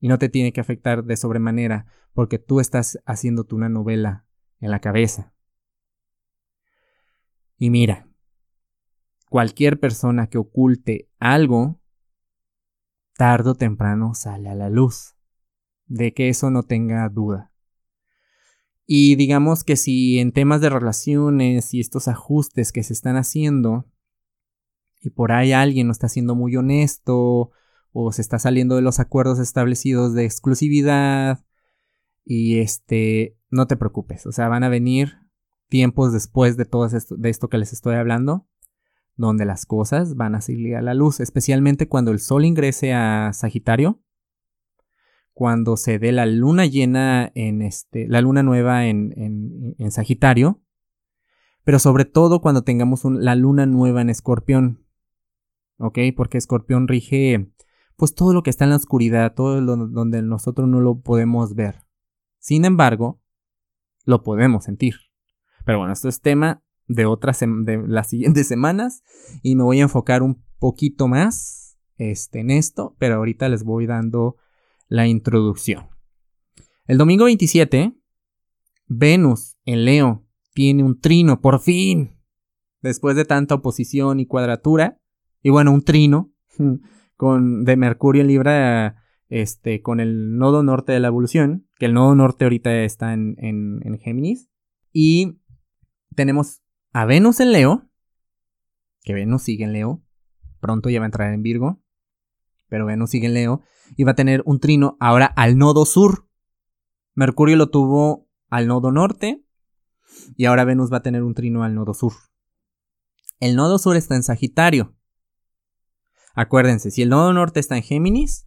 Y 0.00 0.08
no 0.08 0.18
te 0.18 0.28
tiene 0.28 0.52
que 0.52 0.60
afectar 0.60 1.04
de 1.04 1.16
sobremanera 1.16 1.86
porque 2.12 2.38
tú 2.38 2.60
estás 2.60 2.98
haciéndote 3.04 3.54
una 3.54 3.68
novela 3.68 4.26
en 4.60 4.70
la 4.70 4.80
cabeza. 4.80 5.32
Y 7.58 7.70
mira, 7.70 8.08
cualquier 9.28 9.80
persona 9.80 10.28
que 10.28 10.38
oculte 10.38 11.08
algo, 11.18 11.80
tarde 13.14 13.50
o 13.50 13.54
temprano 13.54 14.14
sale 14.14 14.48
a 14.48 14.54
la 14.54 14.70
luz. 14.70 15.16
De 15.86 16.12
que 16.12 16.28
eso 16.28 16.50
no 16.50 16.62
tenga 16.62 17.08
duda. 17.08 17.50
Y 18.84 19.16
digamos 19.16 19.64
que 19.64 19.76
si 19.76 20.18
en 20.18 20.32
temas 20.32 20.60
de 20.60 20.70
relaciones 20.70 21.74
y 21.74 21.80
estos 21.80 22.08
ajustes 22.08 22.72
que 22.72 22.82
se 22.82 22.92
están 22.92 23.16
haciendo, 23.16 23.86
y 25.00 25.10
por 25.10 25.32
ahí 25.32 25.52
alguien 25.52 25.86
no 25.86 25.92
está 25.92 26.08
siendo 26.08 26.34
muy 26.34 26.56
honesto, 26.56 27.50
o 27.92 28.12
se 28.12 28.22
está 28.22 28.38
saliendo 28.38 28.76
de 28.76 28.82
los 28.82 29.00
acuerdos 29.00 29.38
establecidos 29.38 30.14
de 30.14 30.24
exclusividad, 30.24 31.44
y 32.24 32.58
este, 32.58 33.36
no 33.50 33.66
te 33.66 33.76
preocupes, 33.76 34.26
o 34.26 34.32
sea, 34.32 34.48
van 34.48 34.64
a 34.64 34.68
venir 34.68 35.14
tiempos 35.68 36.12
después 36.12 36.56
de 36.56 36.64
todo 36.64 36.86
esto, 36.86 37.16
de 37.16 37.30
esto 37.30 37.48
que 37.48 37.58
les 37.58 37.72
estoy 37.72 37.96
hablando, 37.96 38.46
donde 39.16 39.44
las 39.44 39.66
cosas 39.66 40.14
van 40.14 40.34
a 40.34 40.40
salir 40.40 40.76
a 40.76 40.82
la 40.82 40.94
luz, 40.94 41.20
especialmente 41.20 41.88
cuando 41.88 42.10
el 42.10 42.20
sol 42.20 42.44
ingrese 42.44 42.92
a 42.92 43.32
Sagitario 43.32 44.02
cuando 45.38 45.76
se 45.76 46.00
dé 46.00 46.10
la 46.10 46.26
luna 46.26 46.66
llena 46.66 47.30
en 47.36 47.62
este, 47.62 48.08
la 48.08 48.20
luna 48.20 48.42
nueva 48.42 48.86
en, 48.86 49.76
en, 49.78 49.90
Sagitario, 49.92 50.60
pero 51.62 51.78
sobre 51.78 52.06
todo 52.06 52.40
cuando 52.40 52.62
tengamos 52.62 53.04
la 53.04 53.36
luna 53.36 53.64
nueva 53.64 54.02
en 54.02 54.10
Escorpión, 54.10 54.84
¿ok? 55.76 55.96
Porque 56.16 56.38
Escorpión 56.38 56.88
rige, 56.88 57.52
pues 57.98 58.14
todo 58.14 58.32
lo 58.32 58.44
que 58.44 58.50
está 58.50 58.62
en 58.62 58.70
la 58.70 58.76
oscuridad, 58.76 59.34
todo 59.34 59.60
lo, 59.60 59.76
donde 59.76 60.22
nosotros 60.22 60.68
no 60.68 60.80
lo 60.80 61.00
podemos 61.00 61.56
ver. 61.56 61.82
Sin 62.38 62.64
embargo, 62.64 63.20
lo 64.04 64.22
podemos 64.22 64.64
sentir. 64.64 64.94
Pero 65.66 65.78
bueno, 65.78 65.92
esto 65.92 66.08
es 66.08 66.20
tema 66.20 66.62
de 66.86 67.06
otras 67.06 67.40
de 67.40 67.82
las 67.88 68.08
siguientes 68.08 68.46
semanas 68.48 69.02
y 69.42 69.56
me 69.56 69.64
voy 69.64 69.80
a 69.80 69.82
enfocar 69.82 70.22
un 70.22 70.44
poquito 70.60 71.08
más 71.08 71.76
este, 71.96 72.38
en 72.38 72.52
esto, 72.52 72.94
pero 73.00 73.16
ahorita 73.16 73.48
les 73.48 73.64
voy 73.64 73.86
dando 73.86 74.36
la 74.86 75.08
introducción. 75.08 75.88
El 76.86 76.98
domingo 76.98 77.24
27, 77.24 77.98
Venus 78.86 79.58
en 79.64 79.84
Leo 79.84 80.24
tiene 80.54 80.84
un 80.84 81.00
trino, 81.00 81.40
por 81.40 81.58
fin, 81.58 82.16
después 82.80 83.16
de 83.16 83.24
tanta 83.24 83.56
oposición 83.56 84.20
y 84.20 84.26
cuadratura, 84.26 85.00
y 85.42 85.50
bueno, 85.50 85.72
un 85.72 85.82
trino 85.82 86.32
con, 87.18 87.64
de 87.64 87.76
Mercurio 87.76 88.22
en 88.22 88.28
Libra 88.28 89.02
este, 89.28 89.82
con 89.82 90.00
el 90.00 90.38
nodo 90.38 90.62
norte 90.62 90.92
de 90.92 91.00
la 91.00 91.08
evolución, 91.08 91.68
que 91.78 91.86
el 91.86 91.92
nodo 91.92 92.14
norte 92.14 92.44
ahorita 92.44 92.84
está 92.84 93.12
en, 93.12 93.34
en, 93.38 93.80
en 93.82 93.98
Géminis, 93.98 94.48
y 94.92 95.40
tenemos 96.14 96.62
a 96.92 97.04
Venus 97.04 97.40
en 97.40 97.52
Leo, 97.52 97.90
que 99.02 99.14
Venus 99.14 99.42
sigue 99.42 99.64
en 99.64 99.72
Leo, 99.72 100.02
pronto 100.60 100.88
ya 100.88 101.00
va 101.00 101.06
a 101.06 101.08
entrar 101.08 101.34
en 101.34 101.42
Virgo, 101.42 101.82
pero 102.68 102.86
Venus 102.86 103.10
sigue 103.10 103.26
en 103.26 103.34
Leo, 103.34 103.62
y 103.96 104.04
va 104.04 104.12
a 104.12 104.16
tener 104.16 104.42
un 104.46 104.60
trino 104.60 104.96
ahora 105.00 105.26
al 105.26 105.58
nodo 105.58 105.84
sur. 105.86 106.28
Mercurio 107.14 107.56
lo 107.56 107.68
tuvo 107.68 108.28
al 108.48 108.68
nodo 108.68 108.92
norte, 108.92 109.44
y 110.36 110.44
ahora 110.44 110.64
Venus 110.64 110.92
va 110.92 110.98
a 110.98 111.02
tener 111.02 111.24
un 111.24 111.34
trino 111.34 111.64
al 111.64 111.74
nodo 111.74 111.94
sur. 111.94 112.12
El 113.40 113.56
nodo 113.56 113.78
sur 113.78 113.96
está 113.96 114.14
en 114.14 114.22
Sagitario. 114.22 114.94
Acuérdense, 116.34 116.90
si 116.90 117.02
el 117.02 117.08
nodo 117.08 117.32
norte 117.32 117.60
está 117.60 117.76
en 117.76 117.82
Géminis, 117.82 118.46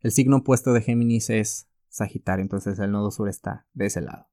el 0.00 0.12
signo 0.12 0.38
opuesto 0.38 0.72
de 0.72 0.82
Géminis 0.82 1.30
es 1.30 1.68
Sagitario, 1.88 2.42
entonces 2.42 2.78
el 2.78 2.92
nodo 2.92 3.10
sur 3.10 3.28
está 3.28 3.66
de 3.72 3.86
ese 3.86 4.00
lado. 4.00 4.28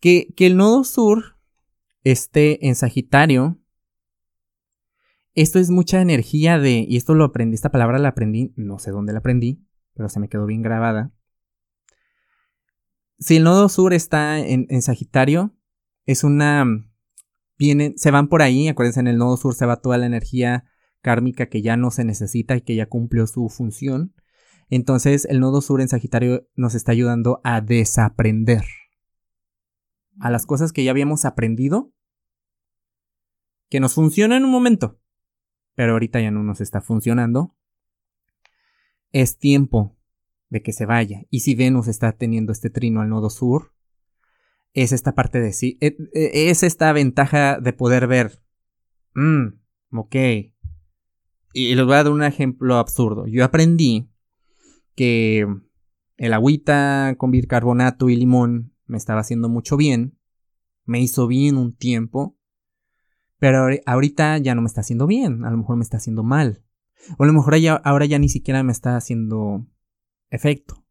Que, 0.00 0.32
que 0.36 0.46
el 0.46 0.56
nodo 0.56 0.84
sur 0.84 1.36
esté 2.04 2.66
en 2.66 2.74
Sagitario 2.74 3.58
esto 5.36 5.58
es 5.58 5.68
mucha 5.68 6.00
energía 6.00 6.58
de, 6.58 6.86
y 6.88 6.96
esto 6.96 7.14
lo 7.14 7.24
aprendí, 7.24 7.54
esta 7.54 7.70
palabra 7.70 7.98
la 7.98 8.08
aprendí, 8.08 8.54
no 8.56 8.78
sé 8.78 8.90
dónde 8.90 9.12
la 9.12 9.18
aprendí, 9.18 9.62
pero 9.92 10.08
se 10.08 10.18
me 10.18 10.30
quedó 10.30 10.46
bien 10.46 10.62
grabada. 10.62 11.12
Si 13.18 13.36
el 13.36 13.44
nodo 13.44 13.68
sur 13.68 13.92
está 13.92 14.38
en, 14.38 14.80
Sagitario, 14.80 15.54
es 16.06 16.24
una, 16.24 16.64
vienen, 17.58 17.98
se 17.98 18.10
van 18.10 18.28
por 18.28 18.40
ahí, 18.40 18.66
acuérdense, 18.68 19.00
en 19.00 19.08
el 19.08 19.18
nodo 19.18 19.36
sur 19.36 19.54
se 19.54 19.66
va 19.66 19.82
toda 19.82 19.98
la 19.98 20.06
energía 20.06 20.64
kármica 21.06 21.46
que 21.46 21.62
ya 21.62 21.76
no 21.76 21.92
se 21.92 22.04
necesita 22.04 22.56
y 22.56 22.62
que 22.62 22.74
ya 22.74 22.86
cumplió 22.86 23.28
su 23.28 23.48
función. 23.48 24.12
Entonces 24.70 25.24
el 25.26 25.38
nodo 25.38 25.60
sur 25.60 25.80
en 25.80 25.88
Sagitario 25.88 26.48
nos 26.56 26.74
está 26.74 26.90
ayudando 26.90 27.40
a 27.44 27.60
desaprender. 27.60 28.64
A 30.18 30.30
las 30.30 30.46
cosas 30.46 30.72
que 30.72 30.82
ya 30.82 30.90
habíamos 30.90 31.24
aprendido, 31.24 31.92
que 33.68 33.78
nos 33.78 33.94
funcionan 33.94 34.38
en 34.38 34.46
un 34.46 34.50
momento, 34.50 34.98
pero 35.76 35.92
ahorita 35.92 36.20
ya 36.20 36.32
no 36.32 36.42
nos 36.42 36.60
está 36.60 36.80
funcionando, 36.80 37.54
es 39.12 39.38
tiempo 39.38 39.96
de 40.48 40.60
que 40.60 40.72
se 40.72 40.86
vaya. 40.86 41.22
Y 41.30 41.40
si 41.40 41.54
Venus 41.54 41.86
está 41.86 42.10
teniendo 42.10 42.50
este 42.50 42.68
trino 42.68 43.00
al 43.00 43.10
nodo 43.10 43.30
sur, 43.30 43.74
es 44.72 44.90
esta 44.90 45.14
parte 45.14 45.40
de 45.40 45.52
sí, 45.52 45.78
e, 45.80 45.96
e, 46.14 46.50
es 46.50 46.64
esta 46.64 46.92
ventaja 46.92 47.60
de 47.60 47.72
poder 47.72 48.08
ver, 48.08 48.42
mmm, 49.14 49.46
ok. 49.92 50.16
Y 51.58 51.74
les 51.74 51.86
voy 51.86 51.94
a 51.94 52.04
dar 52.04 52.12
un 52.12 52.22
ejemplo 52.22 52.76
absurdo. 52.76 53.26
Yo 53.26 53.42
aprendí 53.42 54.10
que 54.94 55.46
el 56.18 56.34
agüita 56.34 57.14
con 57.16 57.30
bicarbonato 57.30 58.10
y 58.10 58.16
limón 58.16 58.74
me 58.84 58.98
estaba 58.98 59.20
haciendo 59.20 59.48
mucho 59.48 59.78
bien, 59.78 60.18
me 60.84 61.00
hizo 61.00 61.26
bien 61.26 61.56
un 61.56 61.74
tiempo, 61.74 62.36
pero 63.38 63.68
ahorita 63.86 64.36
ya 64.36 64.54
no 64.54 64.60
me 64.60 64.66
está 64.66 64.82
haciendo 64.82 65.06
bien, 65.06 65.46
a 65.46 65.50
lo 65.50 65.56
mejor 65.56 65.76
me 65.78 65.82
está 65.82 65.96
haciendo 65.96 66.22
mal. 66.22 66.62
O 67.16 67.24
a 67.24 67.26
lo 67.26 67.32
mejor 67.32 67.54
ahora 67.84 68.04
ya 68.04 68.18
ni 68.18 68.28
siquiera 68.28 68.62
me 68.62 68.72
está 68.72 68.98
haciendo 68.98 69.66
efecto. 70.28 70.84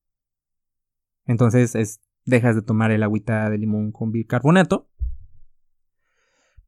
Entonces 1.25 1.75
es, 1.75 2.01
dejas 2.23 2.55
de 2.55 2.63
tomar 2.63 2.89
el 2.89 3.03
agüita 3.03 3.51
de 3.51 3.59
limón 3.59 3.91
con 3.91 4.11
bicarbonato. 4.11 4.89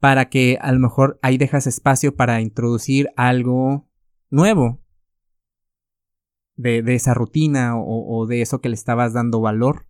Para 0.08 0.30
que 0.30 0.58
a 0.62 0.72
lo 0.72 0.80
mejor 0.80 1.20
ahí 1.22 1.38
dejas 1.38 1.68
espacio 1.68 2.16
para 2.16 2.40
introducir 2.40 3.10
algo 3.18 3.90
nuevo. 4.30 4.80
De, 6.56 6.82
esa 6.96 7.14
rutina 7.14 7.74
o, 7.78 8.26
de 8.26 8.42
eso 8.42 8.62
que 8.62 8.70
le 8.70 8.76
estabas 8.76 9.12
dando 9.12 9.42
valor. 9.42 9.86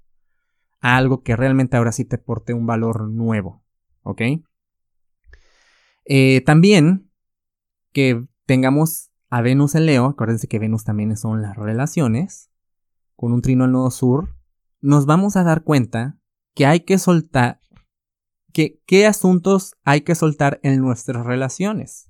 A 0.80 0.98
algo 0.98 1.22
que 1.22 1.36
realmente 1.36 1.78
ahora 1.78 1.92
sí 1.92 2.04
te 2.04 2.18
porte 2.18 2.56
un 2.56 2.66
valor 2.66 3.08
nuevo. 3.08 3.64
¿Ok? 4.02 4.24
Eh, 6.06 6.42
también 6.48 7.12
que 7.92 8.26
tengamos 8.48 9.12
a 9.30 9.42
Venus 9.44 9.76
en 9.76 9.86
Leo, 9.86 10.06
acuérdense 10.06 10.48
que 10.48 10.58
Venus 10.58 10.84
también 10.84 11.16
son 11.16 11.44
las 11.44 11.56
relaciones, 11.56 12.50
con 13.16 13.34
un 13.34 13.44
trino 13.44 13.66
al 13.66 13.72
nodo 13.72 13.92
sur, 13.92 14.36
nos 14.82 15.06
vamos 15.06 15.36
a 15.36 15.44
dar 15.44 15.62
cuenta 15.62 16.18
que 16.56 16.66
hay 16.66 16.80
que 16.80 16.98
soltar, 16.98 17.60
que 18.58 18.82
qué 18.88 19.06
asuntos 19.06 19.76
hay 19.84 20.02
que 20.02 20.16
soltar 20.16 20.60
en 20.64 20.82
nuestras 20.82 21.24
relaciones. 21.24 22.10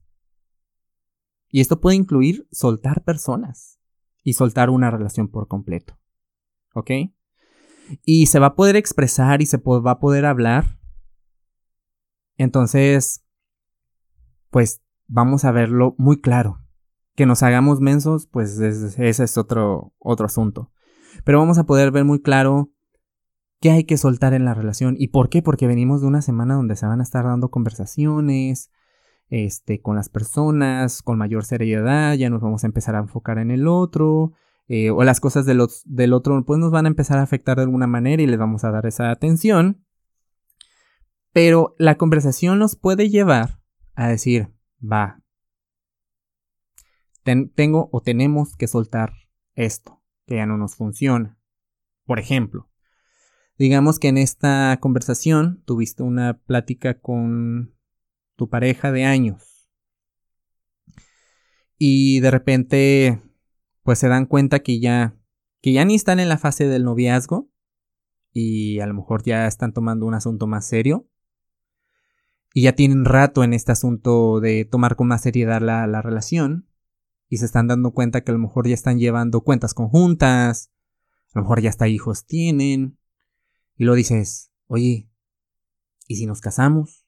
Y 1.50 1.60
esto 1.60 1.82
puede 1.82 1.98
incluir 1.98 2.48
soltar 2.54 3.04
personas 3.04 3.82
y 4.24 4.32
soltar 4.32 4.70
una 4.70 4.90
relación 4.90 5.28
por 5.28 5.50
completo. 5.50 6.00
¿Ok? 6.74 6.92
Y 8.06 8.28
se 8.28 8.40
va 8.40 8.46
a 8.46 8.56
poder 8.56 8.78
expresar 8.78 9.42
y 9.42 9.46
se 9.46 9.58
va 9.58 9.92
a 9.92 10.00
poder 10.00 10.26
hablar. 10.26 10.80
Entonces, 12.38 13.26
pues 14.50 14.82
vamos 15.08 15.44
a 15.44 15.52
verlo 15.52 15.96
muy 15.98 16.22
claro. 16.22 16.66
Que 17.16 17.26
nos 17.26 17.44
hagamos 17.44 17.82
mensos, 17.82 18.26
pues 18.26 18.58
ese 18.58 19.24
es 19.26 19.38
otro, 19.38 19.94
otro 20.00 20.28
asunto. 20.28 20.72
Pero 21.26 21.40
vamos 21.40 21.58
a 21.58 21.66
poder 21.66 21.92
ver 21.92 22.06
muy 22.06 22.22
claro 22.22 22.72
qué 23.60 23.72
hay 23.72 23.84
que 23.86 23.98
soltar 23.98 24.34
en 24.34 24.46
la 24.46 24.54
relación. 24.54 24.96
¿Y 24.98 25.10
por 25.10 25.30
qué? 25.30 25.42
Porque 25.42 25.68
venimos 25.68 26.02
de 26.02 26.08
una 26.08 26.22
semana 26.22 26.56
donde 26.56 26.76
se 26.76 26.86
van 26.86 27.00
a 27.00 27.04
estar 27.04 27.26
dando 27.26 27.50
conversaciones 27.50 28.72
este, 29.30 29.82
con 29.82 29.96
las 29.96 30.10
personas, 30.10 31.02
con 31.02 31.18
mayor 31.18 31.44
seriedad, 31.44 32.14
ya 32.14 32.30
nos 32.30 32.42
vamos 32.42 32.64
a 32.64 32.68
empezar 32.68 32.96
a 32.96 33.00
enfocar 33.00 33.40
en 33.40 33.52
el 33.52 33.68
otro, 33.68 34.34
eh, 34.68 34.90
o 34.90 35.04
las 35.04 35.20
cosas 35.20 35.46
del, 35.46 35.66
del 35.86 36.14
otro 36.14 36.44
pues 36.46 36.60
nos 36.60 36.72
van 36.72 36.86
a 36.86 36.90
empezar 36.90 37.18
a 37.20 37.24
afectar 37.24 37.58
de 37.58 37.64
alguna 37.64 37.88
manera 37.88 38.22
y 38.22 38.28
les 38.28 38.40
vamos 38.40 38.64
a 38.64 38.72
dar 38.72 38.86
esa 38.86 39.12
atención. 39.12 39.86
Pero 41.34 41.76
la 41.78 41.96
conversación 41.96 42.60
nos 42.60 42.76
puede 42.76 43.10
llevar 43.10 43.60
a 43.96 44.08
decir, 44.08 44.54
va, 44.82 45.22
tengo 47.56 47.90
o 47.92 48.02
tenemos 48.02 48.56
que 48.56 48.68
soltar 48.68 49.12
esto, 49.56 50.02
que 50.26 50.36
ya 50.36 50.46
no 50.46 50.58
nos 50.58 50.76
funciona. 50.76 51.38
Por 52.06 52.20
ejemplo, 52.20 52.67
digamos 53.58 54.00
que 54.00 54.08
en 54.08 54.18
esta 54.18 54.78
conversación 54.80 55.64
tuviste 55.66 56.04
una 56.04 56.40
plática 56.40 57.00
con 57.00 57.76
tu 58.36 58.50
pareja 58.50 58.92
de 58.92 59.06
años. 59.06 59.70
Y 61.78 62.20
de 62.20 62.32
repente 62.32 63.22
pues 63.84 64.00
se 64.00 64.08
dan 64.08 64.26
cuenta 64.26 64.60
que 64.60 64.80
ya 64.80 65.16
que 65.62 65.74
ya 65.74 65.86
ni 65.86 65.96
están 65.96 66.20
en 66.20 66.30
la 66.30 66.38
fase 66.38 66.68
del 66.68 66.84
noviazgo 66.84 67.50
y 68.32 68.80
a 68.80 68.86
lo 68.86 68.94
mejor 68.94 69.24
ya 69.24 69.48
están 69.48 69.74
tomando 69.74 70.06
un 70.06 70.14
asunto 70.14 70.46
más 70.46 70.66
serio. 70.66 71.10
Y 72.54 72.64
ya 72.64 72.74
tienen 72.74 73.06
rato 73.06 73.44
en 73.44 73.54
este 73.54 73.72
asunto 73.72 74.40
de 74.40 74.66
tomar 74.66 74.96
con 74.96 75.08
más 75.08 75.22
seriedad 75.22 75.62
la, 75.62 75.86
la 75.88 76.02
relación 76.02 76.68
y 77.30 77.38
se 77.38 77.46
están 77.46 77.68
dando 77.68 77.92
cuenta 77.92 78.22
que 78.22 78.32
a 78.32 78.34
lo 78.34 78.40
mejor 78.40 78.68
ya 78.68 78.74
están 78.74 79.00
llevando 79.00 79.42
cuentas 79.42 79.74
conjuntas, 79.74 80.72
a 81.34 81.40
lo 81.40 81.42
mejor 81.44 81.62
ya 81.62 81.70
hasta 81.70 81.88
hijos 81.88 82.26
tienen 82.26 82.98
y 83.78 83.86
lo 83.86 83.94
dices, 83.94 84.52
oye, 84.66 85.10
¿y 86.08 86.16
si 86.16 86.26
nos 86.26 86.42
casamos? 86.42 87.06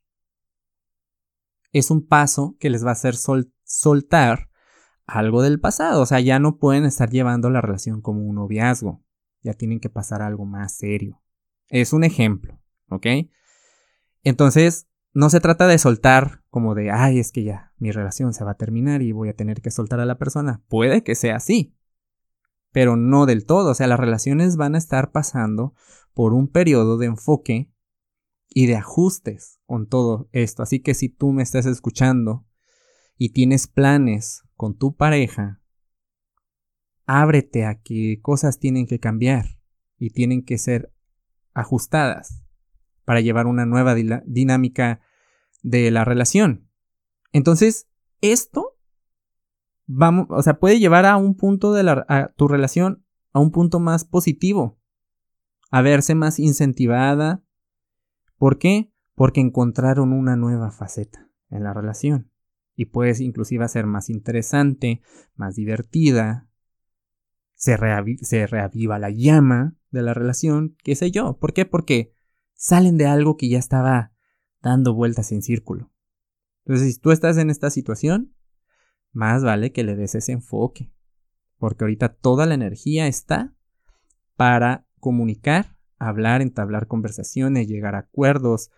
Es 1.71 1.91
un 1.91 2.07
paso 2.07 2.55
que 2.59 2.69
les 2.69 2.85
va 2.85 2.89
a 2.89 2.93
hacer 2.93 3.15
soltar 3.63 4.49
algo 5.05 5.41
del 5.41 5.59
pasado. 5.59 6.01
O 6.01 6.05
sea, 6.05 6.19
ya 6.19 6.39
no 6.39 6.57
pueden 6.57 6.85
estar 6.85 7.09
llevando 7.09 7.49
la 7.49 7.61
relación 7.61 8.01
como 8.01 8.21
un 8.21 8.35
noviazgo. 8.35 9.03
Ya 9.41 9.53
tienen 9.53 9.79
que 9.79 9.89
pasar 9.89 10.21
algo 10.21 10.45
más 10.45 10.75
serio. 10.75 11.21
Es 11.67 11.93
un 11.93 12.03
ejemplo, 12.03 12.59
¿ok? 12.89 13.05
Entonces, 14.23 14.87
no 15.13 15.29
se 15.29 15.39
trata 15.39 15.67
de 15.67 15.77
soltar 15.77 16.43
como 16.49 16.75
de, 16.75 16.91
ay, 16.91 17.19
es 17.19 17.31
que 17.31 17.43
ya 17.43 17.73
mi 17.77 17.91
relación 17.91 18.33
se 18.33 18.43
va 18.43 18.51
a 18.51 18.57
terminar 18.57 19.01
y 19.01 19.11
voy 19.11 19.29
a 19.29 19.35
tener 19.35 19.61
que 19.61 19.71
soltar 19.71 19.99
a 19.99 20.05
la 20.05 20.17
persona. 20.17 20.63
Puede 20.67 21.03
que 21.03 21.15
sea 21.15 21.37
así, 21.37 21.75
pero 22.71 22.95
no 22.95 23.25
del 23.25 23.45
todo. 23.45 23.71
O 23.71 23.75
sea, 23.75 23.87
las 23.87 23.99
relaciones 23.99 24.57
van 24.57 24.75
a 24.75 24.77
estar 24.77 25.11
pasando 25.11 25.73
por 26.13 26.33
un 26.33 26.47
periodo 26.47 26.97
de 26.97 27.07
enfoque 27.07 27.71
y 28.49 28.65
de 28.65 28.75
ajustes 28.75 29.59
con 29.65 29.87
todo 29.87 30.29
esto. 30.31 30.63
Así 30.63 30.79
que 30.79 30.93
si 30.93 31.09
tú 31.09 31.31
me 31.31 31.43
estás 31.43 31.65
escuchando 31.65 32.45
y 33.17 33.29
tienes 33.29 33.67
planes 33.67 34.43
con 34.55 34.77
tu 34.77 34.95
pareja, 34.95 35.61
ábrete 37.05 37.65
a 37.65 37.81
que 37.81 38.19
cosas 38.21 38.59
tienen 38.59 38.87
que 38.87 38.99
cambiar 38.99 39.59
y 39.97 40.11
tienen 40.11 40.43
que 40.43 40.57
ser 40.57 40.93
ajustadas 41.53 42.43
para 43.05 43.21
llevar 43.21 43.47
una 43.47 43.65
nueva 43.65 43.95
dinámica 43.95 45.01
de 45.63 45.91
la 45.91 46.05
relación. 46.05 46.69
Entonces, 47.31 47.87
esto 48.21 48.78
vamos, 49.91 50.27
o 50.29 50.41
sea, 50.43 50.59
puede 50.59 50.79
llevar 50.79 51.05
a 51.07 51.17
un 51.17 51.35
punto 51.35 51.73
de 51.73 51.81
la, 51.81 52.33
tu 52.37 52.47
relación 52.47 53.03
a 53.33 53.39
un 53.39 53.51
punto 53.51 53.79
más 53.79 54.05
positivo, 54.05 54.79
a 55.71 55.81
verse 55.81 56.13
más 56.13 56.39
incentivada. 56.39 57.43
¿Por 58.37 58.59
qué? 58.59 58.93
Porque 59.15 59.41
encontraron 59.41 60.13
una 60.13 60.35
nueva 60.35 60.71
faceta 60.71 61.27
en 61.49 61.63
la 61.63 61.73
relación 61.73 62.31
y 62.75 62.85
puedes 62.85 63.19
inclusive 63.19 63.67
ser 63.67 63.87
más 63.87 64.09
interesante, 64.09 65.01
más 65.35 65.55
divertida, 65.55 66.47
se, 67.55 67.77
se 68.21 68.47
reaviva 68.47 68.99
la 68.99 69.09
llama 69.09 69.75
de 69.89 70.03
la 70.03 70.13
relación, 70.13 70.77
qué 70.83 70.95
sé 70.95 71.09
yo. 71.11 71.37
¿Por 71.39 71.53
qué? 71.53 71.65
Porque 71.65 72.13
salen 72.53 72.97
de 72.97 73.07
algo 73.07 73.37
que 73.37 73.49
ya 73.49 73.57
estaba 73.57 74.13
dando 74.61 74.93
vueltas 74.93 75.31
en 75.31 75.41
círculo. 75.41 75.91
Entonces, 76.63 76.93
si 76.93 77.01
tú 77.01 77.11
estás 77.11 77.37
en 77.37 77.49
esta 77.49 77.69
situación, 77.71 78.35
más 79.11 79.43
vale 79.43 79.71
que 79.71 79.83
le 79.83 79.95
des 79.95 80.15
ese 80.15 80.31
enfoque. 80.31 80.91
Porque 81.57 81.83
ahorita 81.83 82.09
toda 82.09 82.45
la 82.45 82.53
energía 82.53 83.07
está 83.07 83.53
para 84.35 84.85
comunicar, 84.99 85.75
hablar, 85.97 86.41
entablar 86.41 86.87
conversaciones, 86.87 87.67
llegar 87.67 87.95
a 87.95 87.99
acuerdos. 87.99 88.71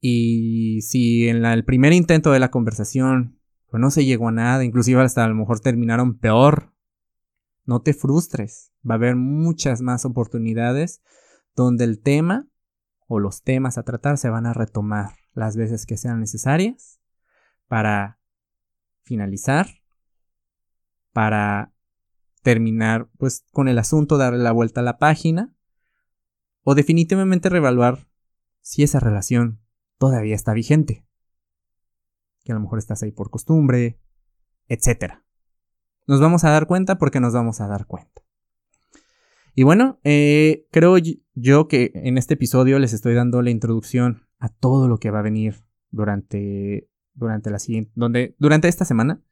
Y 0.00 0.80
si 0.82 1.28
en 1.28 1.44
el 1.44 1.64
primer 1.64 1.92
intento 1.92 2.32
de 2.32 2.40
la 2.40 2.50
conversación 2.50 3.40
pues 3.70 3.80
no 3.80 3.90
se 3.90 4.04
llegó 4.04 4.28
a 4.28 4.32
nada, 4.32 4.64
inclusive 4.64 5.00
hasta 5.00 5.24
a 5.24 5.28
lo 5.28 5.34
mejor 5.34 5.60
terminaron 5.60 6.18
peor, 6.18 6.74
no 7.64 7.82
te 7.82 7.94
frustres. 7.94 8.72
Va 8.88 8.94
a 8.94 8.96
haber 8.96 9.14
muchas 9.14 9.80
más 9.80 10.04
oportunidades 10.04 11.02
donde 11.54 11.84
el 11.84 12.00
tema 12.02 12.48
o 13.06 13.20
los 13.20 13.42
temas 13.42 13.78
a 13.78 13.84
tratar 13.84 14.18
se 14.18 14.28
van 14.28 14.46
a 14.46 14.52
retomar 14.52 15.10
las 15.34 15.56
veces 15.56 15.86
que 15.86 15.96
sean 15.96 16.18
necesarias 16.18 17.00
para 17.68 18.19
finalizar, 19.10 19.66
para 21.12 21.72
terminar 22.42 23.08
pues 23.18 23.44
con 23.50 23.66
el 23.66 23.76
asunto, 23.80 24.18
darle 24.18 24.38
la 24.38 24.52
vuelta 24.52 24.82
a 24.82 24.84
la 24.84 24.98
página 24.98 25.52
o 26.62 26.76
definitivamente 26.76 27.48
reevaluar 27.48 28.06
si 28.60 28.84
esa 28.84 29.00
relación 29.00 29.60
todavía 29.98 30.36
está 30.36 30.52
vigente. 30.52 31.04
Que 32.44 32.52
a 32.52 32.54
lo 32.54 32.60
mejor 32.60 32.78
estás 32.78 33.02
ahí 33.02 33.10
por 33.10 33.30
costumbre, 33.30 33.98
etc. 34.68 35.14
Nos 36.06 36.20
vamos 36.20 36.44
a 36.44 36.50
dar 36.50 36.68
cuenta 36.68 36.96
porque 36.96 37.18
nos 37.18 37.34
vamos 37.34 37.60
a 37.60 37.66
dar 37.66 37.86
cuenta. 37.86 38.22
Y 39.56 39.64
bueno, 39.64 39.98
eh, 40.04 40.68
creo 40.70 40.98
yo 41.34 41.66
que 41.66 41.90
en 41.94 42.16
este 42.16 42.34
episodio 42.34 42.78
les 42.78 42.92
estoy 42.92 43.14
dando 43.14 43.42
la 43.42 43.50
introducción 43.50 44.28
a 44.38 44.50
todo 44.50 44.86
lo 44.86 44.98
que 44.98 45.10
va 45.10 45.18
a 45.18 45.22
venir 45.22 45.64
durante, 45.90 46.88
durante 47.20 47.50
la 47.50 47.58
siguiente, 47.58 47.92
donde, 47.94 48.34
durante 48.38 48.66
esta 48.66 48.84
semana. 48.84 49.22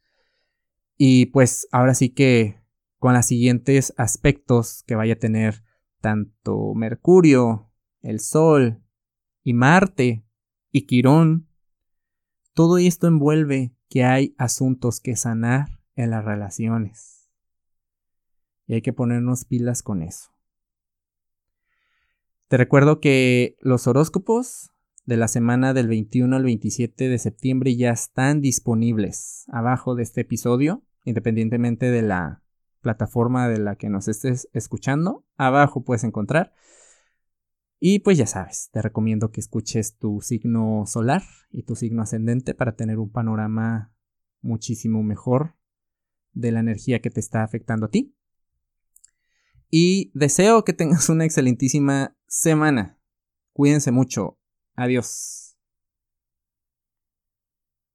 Y 0.97 1.27
pues 1.27 1.69
ahora 1.73 1.95
sí 1.95 2.11
que 2.11 2.61
con 2.99 3.15
los 3.15 3.27
siguientes 3.27 3.95
aspectos 3.97 4.85
que 4.87 4.95
vaya 4.95 5.15
a 5.15 5.19
tener 5.19 5.65
tanto 6.01 6.75
Mercurio, 6.75 7.73
el 8.03 8.21
Sol 8.21 8.83
y 9.43 9.55
Marte 9.55 10.25
y 10.71 10.87
Quirón, 10.87 11.49
todo 12.55 12.79
esto 12.79 13.07
envuelve 13.07 13.75
que 13.89 14.05
hay 14.05 14.35
asuntos 14.39 15.01
que 15.01 15.17
sanar 15.17 15.81
en 15.95 16.11
las 16.11 16.25
relaciones 16.25 17.31
y 18.67 18.75
hay 18.75 18.83
que 18.83 18.93
ponernos 18.93 19.45
pilas 19.45 19.83
con 19.83 20.03
eso. 20.03 20.31
Te 22.49 22.57
recuerdo 22.57 23.01
que 23.01 23.57
los 23.61 23.87
horóscopos 23.87 24.71
de 25.09 25.17
la 25.17 25.27
semana 25.27 25.73
del 25.73 25.89
21 25.89 26.37
al 26.37 26.45
27 26.45 27.09
de 27.09 27.19
septiembre 27.19 27.75
ya 27.75 27.93
están 27.93 28.43
disponibles 28.43 29.47
abajo 29.49 29.95
de 29.95 30.03
este 30.03 30.21
episodio, 30.21 30.85
independientemente 31.07 31.91
de 31.91 32.03
la 32.03 32.43
plataforma 32.83 33.49
de 33.49 33.59
la 33.59 33.77
que 33.77 33.89
nos 33.89 34.07
estés 34.07 34.51
escuchando. 34.53 35.25
Abajo 35.39 35.83
puedes 35.83 36.05
encontrar. 36.05 36.53
Y 37.81 38.01
pues 38.01 38.19
ya 38.19 38.27
sabes, 38.27 38.69
te 38.71 38.83
recomiendo 38.83 39.31
que 39.31 39.41
escuches 39.41 39.97
tu 39.97 40.21
signo 40.21 40.85
solar 40.85 41.23
y 41.49 41.63
tu 41.63 41.75
signo 41.75 42.03
ascendente 42.03 42.53
para 42.53 42.77
tener 42.77 42.99
un 42.99 43.11
panorama 43.11 43.95
muchísimo 44.43 45.03
mejor 45.03 45.55
de 46.33 46.53
la 46.53 46.61
energía 46.61 47.01
que 47.01 47.09
te 47.09 47.21
está 47.21 47.45
afectando 47.45 47.87
a 47.87 47.91
ti. 47.91 48.15
Y 49.71 50.11
deseo 50.13 50.65
que 50.65 50.75
tengas 50.75 51.09
una 51.09 51.25
excelentísima 51.25 52.15
semana. 52.27 53.01
Cuídense 53.55 53.91
mucho. 53.91 54.38
Adiós. 54.79 55.48